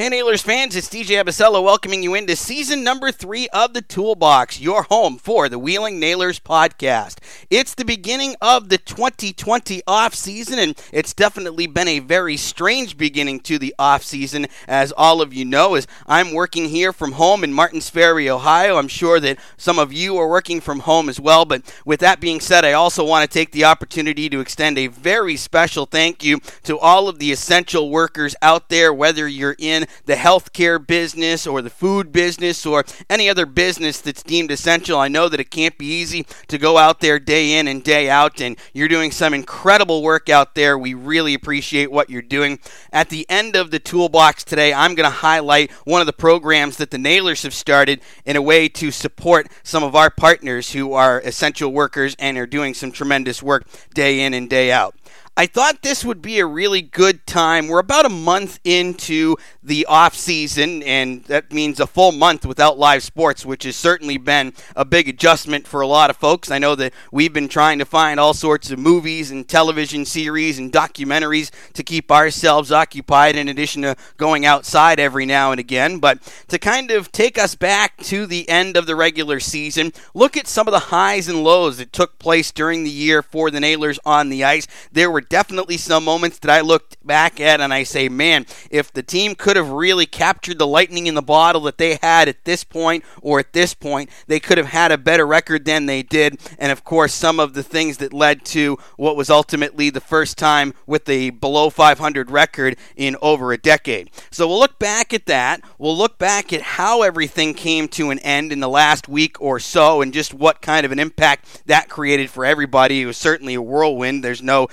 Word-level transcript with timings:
Hey 0.00 0.08
Nailers 0.08 0.40
fans, 0.40 0.74
it's 0.76 0.88
DJ 0.88 1.22
Abisalih 1.22 1.62
welcoming 1.62 2.02
you 2.02 2.14
into 2.14 2.34
season 2.34 2.82
number 2.82 3.12
three 3.12 3.50
of 3.50 3.74
the 3.74 3.82
Toolbox, 3.82 4.58
your 4.58 4.84
home 4.84 5.18
for 5.18 5.46
the 5.46 5.58
Wheeling 5.58 6.00
Nailers 6.00 6.40
podcast. 6.40 7.18
It's 7.50 7.74
the 7.74 7.84
beginning 7.84 8.34
of 8.40 8.70
the 8.70 8.78
2020 8.78 9.82
off 9.86 10.14
season, 10.14 10.58
and 10.58 10.82
it's 10.90 11.12
definitely 11.12 11.66
been 11.66 11.86
a 11.86 11.98
very 11.98 12.38
strange 12.38 12.96
beginning 12.96 13.40
to 13.40 13.58
the 13.58 13.74
off 13.78 14.02
season, 14.02 14.46
as 14.66 14.90
all 14.92 15.20
of 15.20 15.34
you 15.34 15.44
know, 15.44 15.74
as 15.74 15.86
I'm 16.06 16.32
working 16.32 16.70
here 16.70 16.94
from 16.94 17.12
home 17.12 17.44
in 17.44 17.52
Martins 17.52 17.90
Ferry, 17.90 18.30
Ohio. 18.30 18.78
I'm 18.78 18.88
sure 18.88 19.20
that 19.20 19.38
some 19.58 19.78
of 19.78 19.92
you 19.92 20.16
are 20.16 20.30
working 20.30 20.62
from 20.62 20.80
home 20.80 21.10
as 21.10 21.20
well, 21.20 21.44
but 21.44 21.60
with 21.84 22.00
that 22.00 22.20
being 22.20 22.40
said, 22.40 22.64
I 22.64 22.72
also 22.72 23.04
want 23.04 23.30
to 23.30 23.38
take 23.38 23.52
the 23.52 23.64
opportunity 23.64 24.30
to 24.30 24.40
extend 24.40 24.78
a 24.78 24.86
very 24.86 25.36
special 25.36 25.84
thank 25.84 26.24
you 26.24 26.40
to 26.62 26.78
all 26.78 27.06
of 27.06 27.18
the 27.18 27.32
essential 27.32 27.90
workers 27.90 28.34
out 28.40 28.70
there, 28.70 28.94
whether 28.94 29.28
you're 29.28 29.56
in 29.58 29.84
the 30.06 30.14
healthcare 30.14 30.84
business 30.84 31.46
or 31.46 31.62
the 31.62 31.70
food 31.70 32.12
business 32.12 32.64
or 32.66 32.84
any 33.08 33.28
other 33.28 33.46
business 33.46 34.00
that's 34.00 34.22
deemed 34.22 34.50
essential. 34.50 34.98
I 34.98 35.08
know 35.08 35.28
that 35.28 35.40
it 35.40 35.50
can't 35.50 35.76
be 35.78 35.86
easy 35.86 36.26
to 36.48 36.58
go 36.58 36.78
out 36.78 37.00
there 37.00 37.18
day 37.18 37.58
in 37.58 37.68
and 37.68 37.82
day 37.82 38.08
out, 38.10 38.40
and 38.40 38.56
you're 38.72 38.88
doing 38.88 39.10
some 39.10 39.34
incredible 39.34 40.02
work 40.02 40.28
out 40.28 40.54
there. 40.54 40.78
We 40.78 40.94
really 40.94 41.34
appreciate 41.34 41.90
what 41.90 42.10
you're 42.10 42.22
doing. 42.22 42.58
At 42.92 43.10
the 43.10 43.26
end 43.28 43.56
of 43.56 43.70
the 43.70 43.78
toolbox 43.78 44.44
today, 44.44 44.72
I'm 44.72 44.94
going 44.94 45.08
to 45.08 45.16
highlight 45.16 45.70
one 45.84 46.00
of 46.00 46.06
the 46.06 46.12
programs 46.12 46.76
that 46.76 46.90
the 46.90 46.98
Nailers 46.98 47.42
have 47.42 47.54
started 47.54 48.00
in 48.24 48.36
a 48.36 48.42
way 48.42 48.68
to 48.68 48.90
support 48.90 49.48
some 49.62 49.82
of 49.82 49.94
our 49.94 50.10
partners 50.10 50.72
who 50.72 50.92
are 50.92 51.20
essential 51.20 51.72
workers 51.72 52.14
and 52.18 52.36
are 52.36 52.46
doing 52.46 52.74
some 52.74 52.92
tremendous 52.92 53.42
work 53.42 53.66
day 53.94 54.20
in 54.20 54.34
and 54.34 54.48
day 54.48 54.72
out. 54.72 54.94
I 55.36 55.46
thought 55.46 55.80
this 55.80 56.04
would 56.04 56.20
be 56.20 56.38
a 56.38 56.44
really 56.44 56.82
good 56.82 57.26
time. 57.26 57.68
We're 57.68 57.78
about 57.78 58.04
a 58.04 58.10
month 58.10 58.58
into 58.62 59.36
the 59.62 59.86
off 59.86 60.14
season, 60.14 60.82
and 60.82 61.24
that 61.24 61.50
means 61.50 61.80
a 61.80 61.86
full 61.86 62.12
month 62.12 62.44
without 62.44 62.78
live 62.78 63.02
sports, 63.02 63.46
which 63.46 63.62
has 63.62 63.76
certainly 63.76 64.18
been 64.18 64.52
a 64.76 64.84
big 64.84 65.08
adjustment 65.08 65.66
for 65.66 65.80
a 65.80 65.86
lot 65.86 66.10
of 66.10 66.16
folks. 66.16 66.50
I 66.50 66.58
know 66.58 66.74
that 66.74 66.92
we've 67.10 67.32
been 67.32 67.48
trying 67.48 67.78
to 67.78 67.86
find 67.86 68.20
all 68.20 68.34
sorts 68.34 68.70
of 68.70 68.78
movies 68.78 69.30
and 69.30 69.48
television 69.48 70.04
series 70.04 70.58
and 70.58 70.70
documentaries 70.70 71.50
to 71.72 71.82
keep 71.82 72.10
ourselves 72.10 72.70
occupied, 72.70 73.36
in 73.36 73.48
addition 73.48 73.82
to 73.82 73.96
going 74.18 74.44
outside 74.44 75.00
every 75.00 75.24
now 75.24 75.52
and 75.52 75.60
again. 75.60 76.00
But 76.00 76.18
to 76.48 76.58
kind 76.58 76.90
of 76.90 77.12
take 77.12 77.38
us 77.38 77.54
back 77.54 77.96
to 78.04 78.26
the 78.26 78.46
end 78.48 78.76
of 78.76 78.86
the 78.86 78.96
regular 78.96 79.40
season, 79.40 79.92
look 80.12 80.36
at 80.36 80.48
some 80.48 80.68
of 80.68 80.72
the 80.72 80.90
highs 80.90 81.28
and 81.28 81.42
lows 81.42 81.78
that 81.78 81.94
took 81.94 82.18
place 82.18 82.50
during 82.52 82.84
the 82.84 82.90
year 82.90 83.22
for 83.22 83.50
the 83.50 83.60
Nailers 83.60 83.98
on 84.04 84.28
the 84.28 84.44
ice. 84.44 84.66
There 84.92 85.10
were 85.10 85.19
definitely 85.20 85.76
some 85.76 86.04
moments 86.04 86.38
that 86.40 86.50
I 86.50 86.60
looked 86.60 87.04
back 87.06 87.40
at 87.40 87.60
and 87.60 87.72
I 87.72 87.82
say, 87.82 88.08
man, 88.08 88.46
if 88.70 88.92
the 88.92 89.02
team 89.02 89.34
could 89.34 89.56
have 89.56 89.70
really 89.70 90.06
captured 90.06 90.58
the 90.58 90.66
lightning 90.66 91.06
in 91.06 91.14
the 91.14 91.22
bottle 91.22 91.62
that 91.62 91.78
they 91.78 91.98
had 92.02 92.28
at 92.28 92.44
this 92.44 92.64
point 92.64 93.04
or 93.22 93.38
at 93.38 93.52
this 93.52 93.74
point, 93.74 94.10
they 94.26 94.40
could 94.40 94.58
have 94.58 94.68
had 94.68 94.92
a 94.92 94.98
better 94.98 95.26
record 95.26 95.64
than 95.64 95.86
they 95.86 96.02
did. 96.02 96.40
And 96.58 96.72
of 96.72 96.84
course, 96.84 97.12
some 97.14 97.40
of 97.40 97.54
the 97.54 97.62
things 97.62 97.98
that 97.98 98.12
led 98.12 98.44
to 98.46 98.78
what 98.96 99.16
was 99.16 99.30
ultimately 99.30 99.90
the 99.90 100.00
first 100.00 100.38
time 100.38 100.74
with 100.86 101.08
a 101.08 101.30
below 101.30 101.70
500 101.70 102.30
record 102.30 102.76
in 102.96 103.16
over 103.22 103.52
a 103.52 103.58
decade. 103.58 104.10
So 104.30 104.46
we'll 104.46 104.58
look 104.58 104.78
back 104.78 105.12
at 105.12 105.26
that. 105.26 105.62
We'll 105.78 105.96
look 105.96 106.18
back 106.18 106.52
at 106.52 106.62
how 106.62 107.02
everything 107.02 107.54
came 107.54 107.88
to 107.88 108.10
an 108.10 108.18
end 108.20 108.52
in 108.52 108.60
the 108.60 108.68
last 108.68 109.08
week 109.08 109.40
or 109.40 109.58
so 109.58 110.02
and 110.02 110.12
just 110.12 110.34
what 110.34 110.62
kind 110.62 110.84
of 110.84 110.92
an 110.92 110.98
impact 110.98 111.66
that 111.66 111.88
created 111.88 112.30
for 112.30 112.44
everybody. 112.44 113.02
It 113.02 113.06
was 113.06 113.16
certainly 113.16 113.54
a 113.54 113.62
whirlwind. 113.62 114.24
There's 114.24 114.42
no 114.42 114.68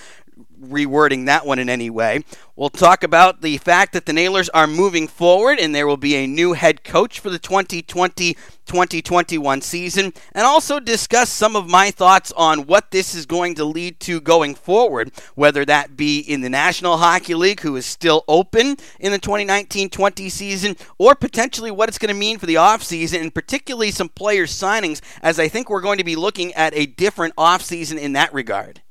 rewording 0.62 1.26
that 1.26 1.46
one 1.46 1.60
in 1.60 1.70
any 1.70 1.90
way. 1.90 2.24
We'll 2.56 2.70
talk 2.70 3.04
about 3.04 3.42
the 3.42 3.58
fact 3.58 3.94
that 3.94 4.06
the 4.06 4.14
Nailers 4.14 4.50
are 4.50 4.68
moving 4.68 5.08
forward 5.08 5.60
and 5.60 5.76
there 5.76 5.88
will 5.88 5.98
be 5.98 6.16
a 6.16 6.28
new 6.28 6.54
head 6.54 6.84
coach 6.84 7.20
for 7.20 7.30
the 7.30 7.40
2020 7.40 8.36
2021 8.68 9.62
season, 9.62 10.14
and 10.34 10.46
also 10.46 10.80
discuss 10.80 11.30
some 11.30 11.56
of 11.56 11.70
my 11.70 11.90
thoughts 11.90 12.32
on 12.34 12.68
what 12.68 12.92
this 12.92 13.16
is 13.16 13.26
going 13.26 13.56
to 13.56 13.66
lead 13.66 14.00
to 14.02 14.22
going 14.22 14.54
forward, 14.54 15.12
whether 15.36 15.66
that 15.66 15.96
be 15.96 16.20
in 16.20 16.42
the 16.42 16.50
National 16.50 16.98
Hockey 16.98 17.34
League, 17.34 17.62
who 17.62 17.76
is 17.76 17.86
still 17.86 18.24
open 18.28 18.76
in 19.00 19.12
the 19.12 19.20
2019 19.20 19.90
20 19.90 20.30
season, 20.30 20.76
or 20.98 21.16
potentially 21.16 21.72
what 21.72 21.90
it's 21.90 21.98
going 21.98 22.14
to 22.14 22.20
mean 22.20 22.38
for 22.38 22.46
the 22.46 22.56
offseason, 22.56 23.22
and 23.22 23.34
particularly 23.34 23.92
some 23.92 24.10
players' 24.10 24.52
signings, 24.52 25.02
as 25.22 25.40
I 25.40 25.48
think 25.48 25.70
we're 25.70 25.82
going 25.82 25.98
to 25.98 26.04
be 26.04 26.16
looking 26.16 26.54
at 26.54 26.74
a 26.76 26.86
different 26.86 27.36
offseason 27.36 27.98
in 27.98 28.14
that 28.14 28.34
regard. 28.34 28.82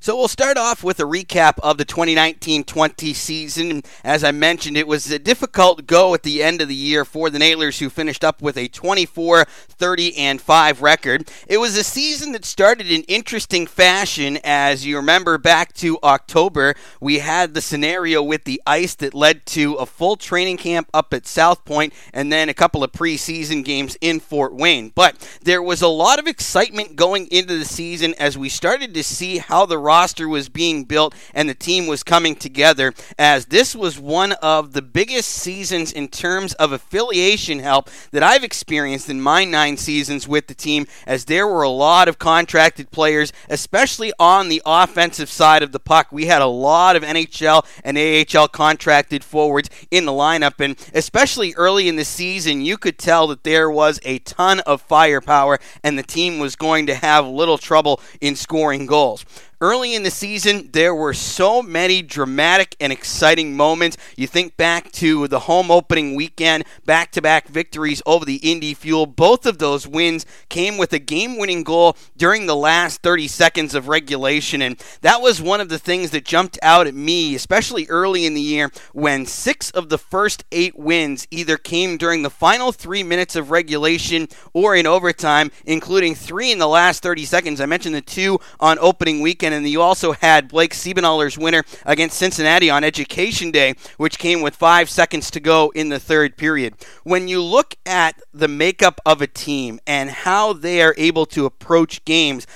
So 0.00 0.16
we'll 0.16 0.28
start 0.28 0.56
off 0.56 0.84
with 0.84 1.00
a 1.00 1.04
recap 1.04 1.58
of 1.60 1.76
the 1.76 1.84
2019-20 1.84 3.14
season. 3.16 3.82
As 4.04 4.22
I 4.22 4.30
mentioned, 4.30 4.76
it 4.76 4.86
was 4.86 5.10
a 5.10 5.18
difficult 5.18 5.88
go 5.88 6.14
at 6.14 6.22
the 6.22 6.40
end 6.40 6.62
of 6.62 6.68
the 6.68 6.74
year 6.74 7.04
for 7.04 7.30
the 7.30 7.38
Nailers 7.40 7.80
who 7.80 7.90
finished 7.90 8.22
up 8.22 8.40
with 8.40 8.56
a 8.56 8.68
24 8.68 9.44
30 9.44 10.16
and 10.16 10.40
5 10.40 10.82
record. 10.82 11.28
It 11.48 11.58
was 11.58 11.76
a 11.76 11.82
season 11.82 12.30
that 12.32 12.44
started 12.44 12.88
in 12.92 13.02
interesting 13.02 13.66
fashion 13.66 14.38
as 14.44 14.86
you 14.86 14.96
remember 14.96 15.36
back 15.36 15.72
to 15.74 15.98
October, 16.04 16.76
we 17.00 17.18
had 17.18 17.54
the 17.54 17.60
scenario 17.60 18.22
with 18.22 18.44
the 18.44 18.62
ice 18.64 18.94
that 18.96 19.14
led 19.14 19.46
to 19.46 19.74
a 19.74 19.86
full 19.86 20.14
training 20.14 20.58
camp 20.58 20.88
up 20.94 21.12
at 21.12 21.26
South 21.26 21.64
Point 21.64 21.92
and 22.12 22.32
then 22.32 22.48
a 22.48 22.54
couple 22.54 22.84
of 22.84 22.92
preseason 22.92 23.64
games 23.64 23.96
in 24.00 24.20
Fort 24.20 24.54
Wayne. 24.54 24.92
But 24.94 25.16
there 25.42 25.62
was 25.62 25.82
a 25.82 25.88
lot 25.88 26.20
of 26.20 26.28
excitement 26.28 26.94
going 26.94 27.26
into 27.32 27.58
the 27.58 27.64
season 27.64 28.14
as 28.14 28.38
we 28.38 28.48
started 28.48 28.94
to 28.94 29.02
see 29.02 29.38
how 29.38 29.66
the 29.66 29.87
roster 29.88 30.28
was 30.28 30.50
being 30.50 30.84
built 30.84 31.14
and 31.32 31.48
the 31.48 31.54
team 31.54 31.86
was 31.86 32.02
coming 32.02 32.36
together, 32.36 32.92
as 33.18 33.46
this 33.46 33.74
was 33.74 33.98
one 33.98 34.32
of 34.42 34.74
the 34.74 34.82
biggest 34.82 35.30
seasons 35.30 35.90
in 35.90 36.08
terms 36.08 36.52
of 36.54 36.72
affiliation 36.72 37.60
help 37.60 37.88
that 38.12 38.22
I've 38.22 38.44
experienced 38.44 39.08
in 39.08 39.22
my 39.22 39.46
nine 39.46 39.78
seasons 39.78 40.28
with 40.28 40.46
the 40.46 40.54
team, 40.54 40.86
as 41.06 41.24
there 41.24 41.46
were 41.46 41.62
a 41.62 41.70
lot 41.70 42.06
of 42.06 42.18
contracted 42.18 42.90
players, 42.90 43.32
especially 43.48 44.12
on 44.18 44.50
the 44.50 44.60
offensive 44.66 45.30
side 45.30 45.62
of 45.62 45.72
the 45.72 45.80
puck. 45.80 46.12
We 46.12 46.26
had 46.26 46.42
a 46.42 46.46
lot 46.46 46.94
of 46.94 47.02
NHL 47.02 47.64
and 47.82 47.96
AHL 47.96 48.48
contracted 48.48 49.24
forwards 49.24 49.70
in 49.90 50.04
the 50.04 50.12
lineup, 50.12 50.60
and 50.62 50.76
especially 50.92 51.54
early 51.54 51.88
in 51.88 51.96
the 51.96 52.04
season, 52.04 52.60
you 52.60 52.76
could 52.76 52.98
tell 52.98 53.26
that 53.28 53.44
there 53.44 53.70
was 53.70 53.98
a 54.02 54.18
ton 54.18 54.60
of 54.60 54.82
firepower, 54.82 55.58
and 55.82 55.98
the 55.98 56.02
team 56.02 56.38
was 56.38 56.56
going 56.56 56.86
to 56.88 56.94
have 56.94 57.26
little 57.26 57.56
trouble 57.56 58.02
in 58.20 58.36
scoring 58.36 58.84
goals. 58.84 59.24
Early 59.60 59.96
in 59.96 60.04
the 60.04 60.10
season, 60.12 60.70
there 60.72 60.94
were 60.94 61.12
so 61.12 61.62
many 61.62 62.00
dramatic 62.00 62.76
and 62.78 62.92
exciting 62.92 63.56
moments. 63.56 63.96
You 64.16 64.28
think 64.28 64.56
back 64.56 64.92
to 64.92 65.26
the 65.26 65.40
home 65.40 65.68
opening 65.68 66.14
weekend, 66.14 66.64
back 66.86 67.10
to 67.12 67.20
back 67.20 67.48
victories 67.48 68.00
over 68.06 68.24
the 68.24 68.36
Indy 68.36 68.72
Fuel. 68.72 69.06
Both 69.06 69.46
of 69.46 69.58
those 69.58 69.84
wins 69.84 70.24
came 70.48 70.78
with 70.78 70.92
a 70.92 71.00
game 71.00 71.36
winning 71.36 71.64
goal 71.64 71.96
during 72.16 72.46
the 72.46 72.54
last 72.54 73.02
30 73.02 73.26
seconds 73.26 73.74
of 73.74 73.88
regulation. 73.88 74.62
And 74.62 74.80
that 75.00 75.20
was 75.20 75.42
one 75.42 75.60
of 75.60 75.70
the 75.70 75.78
things 75.80 76.10
that 76.10 76.24
jumped 76.24 76.56
out 76.62 76.86
at 76.86 76.94
me, 76.94 77.34
especially 77.34 77.88
early 77.88 78.26
in 78.26 78.34
the 78.34 78.40
year, 78.40 78.70
when 78.92 79.26
six 79.26 79.72
of 79.72 79.88
the 79.88 79.98
first 79.98 80.44
eight 80.52 80.78
wins 80.78 81.26
either 81.32 81.56
came 81.56 81.96
during 81.96 82.22
the 82.22 82.30
final 82.30 82.70
three 82.70 83.02
minutes 83.02 83.34
of 83.34 83.50
regulation 83.50 84.28
or 84.52 84.76
in 84.76 84.86
overtime, 84.86 85.50
including 85.64 86.14
three 86.14 86.52
in 86.52 86.60
the 86.60 86.68
last 86.68 87.02
30 87.02 87.24
seconds. 87.24 87.60
I 87.60 87.66
mentioned 87.66 87.96
the 87.96 88.02
two 88.02 88.38
on 88.60 88.78
opening 88.78 89.20
weekend 89.20 89.47
weekend. 89.48 89.64
And 89.64 89.70
you 89.70 89.82
also 89.82 90.12
had 90.12 90.48
Blake 90.48 90.74
Siebenaller's 90.74 91.38
winner 91.38 91.64
against 91.84 92.18
Cincinnati 92.18 92.70
on 92.70 92.84
Education 92.84 93.50
Day, 93.50 93.74
which 93.96 94.18
came 94.18 94.42
with 94.42 94.56
five 94.56 94.90
seconds 94.90 95.30
to 95.32 95.40
go 95.40 95.70
in 95.74 95.88
the 95.88 96.00
third 96.00 96.36
period. 96.36 96.74
When 97.04 97.28
you 97.28 97.42
look 97.42 97.74
at 97.86 98.20
the 98.32 98.48
makeup 98.48 99.00
of 99.06 99.22
a 99.22 99.26
team 99.26 99.80
and 99.86 100.10
how 100.10 100.52
they 100.52 100.82
are 100.82 100.94
able 100.96 101.26
to 101.26 101.46
approach 101.46 102.04
games, 102.04 102.46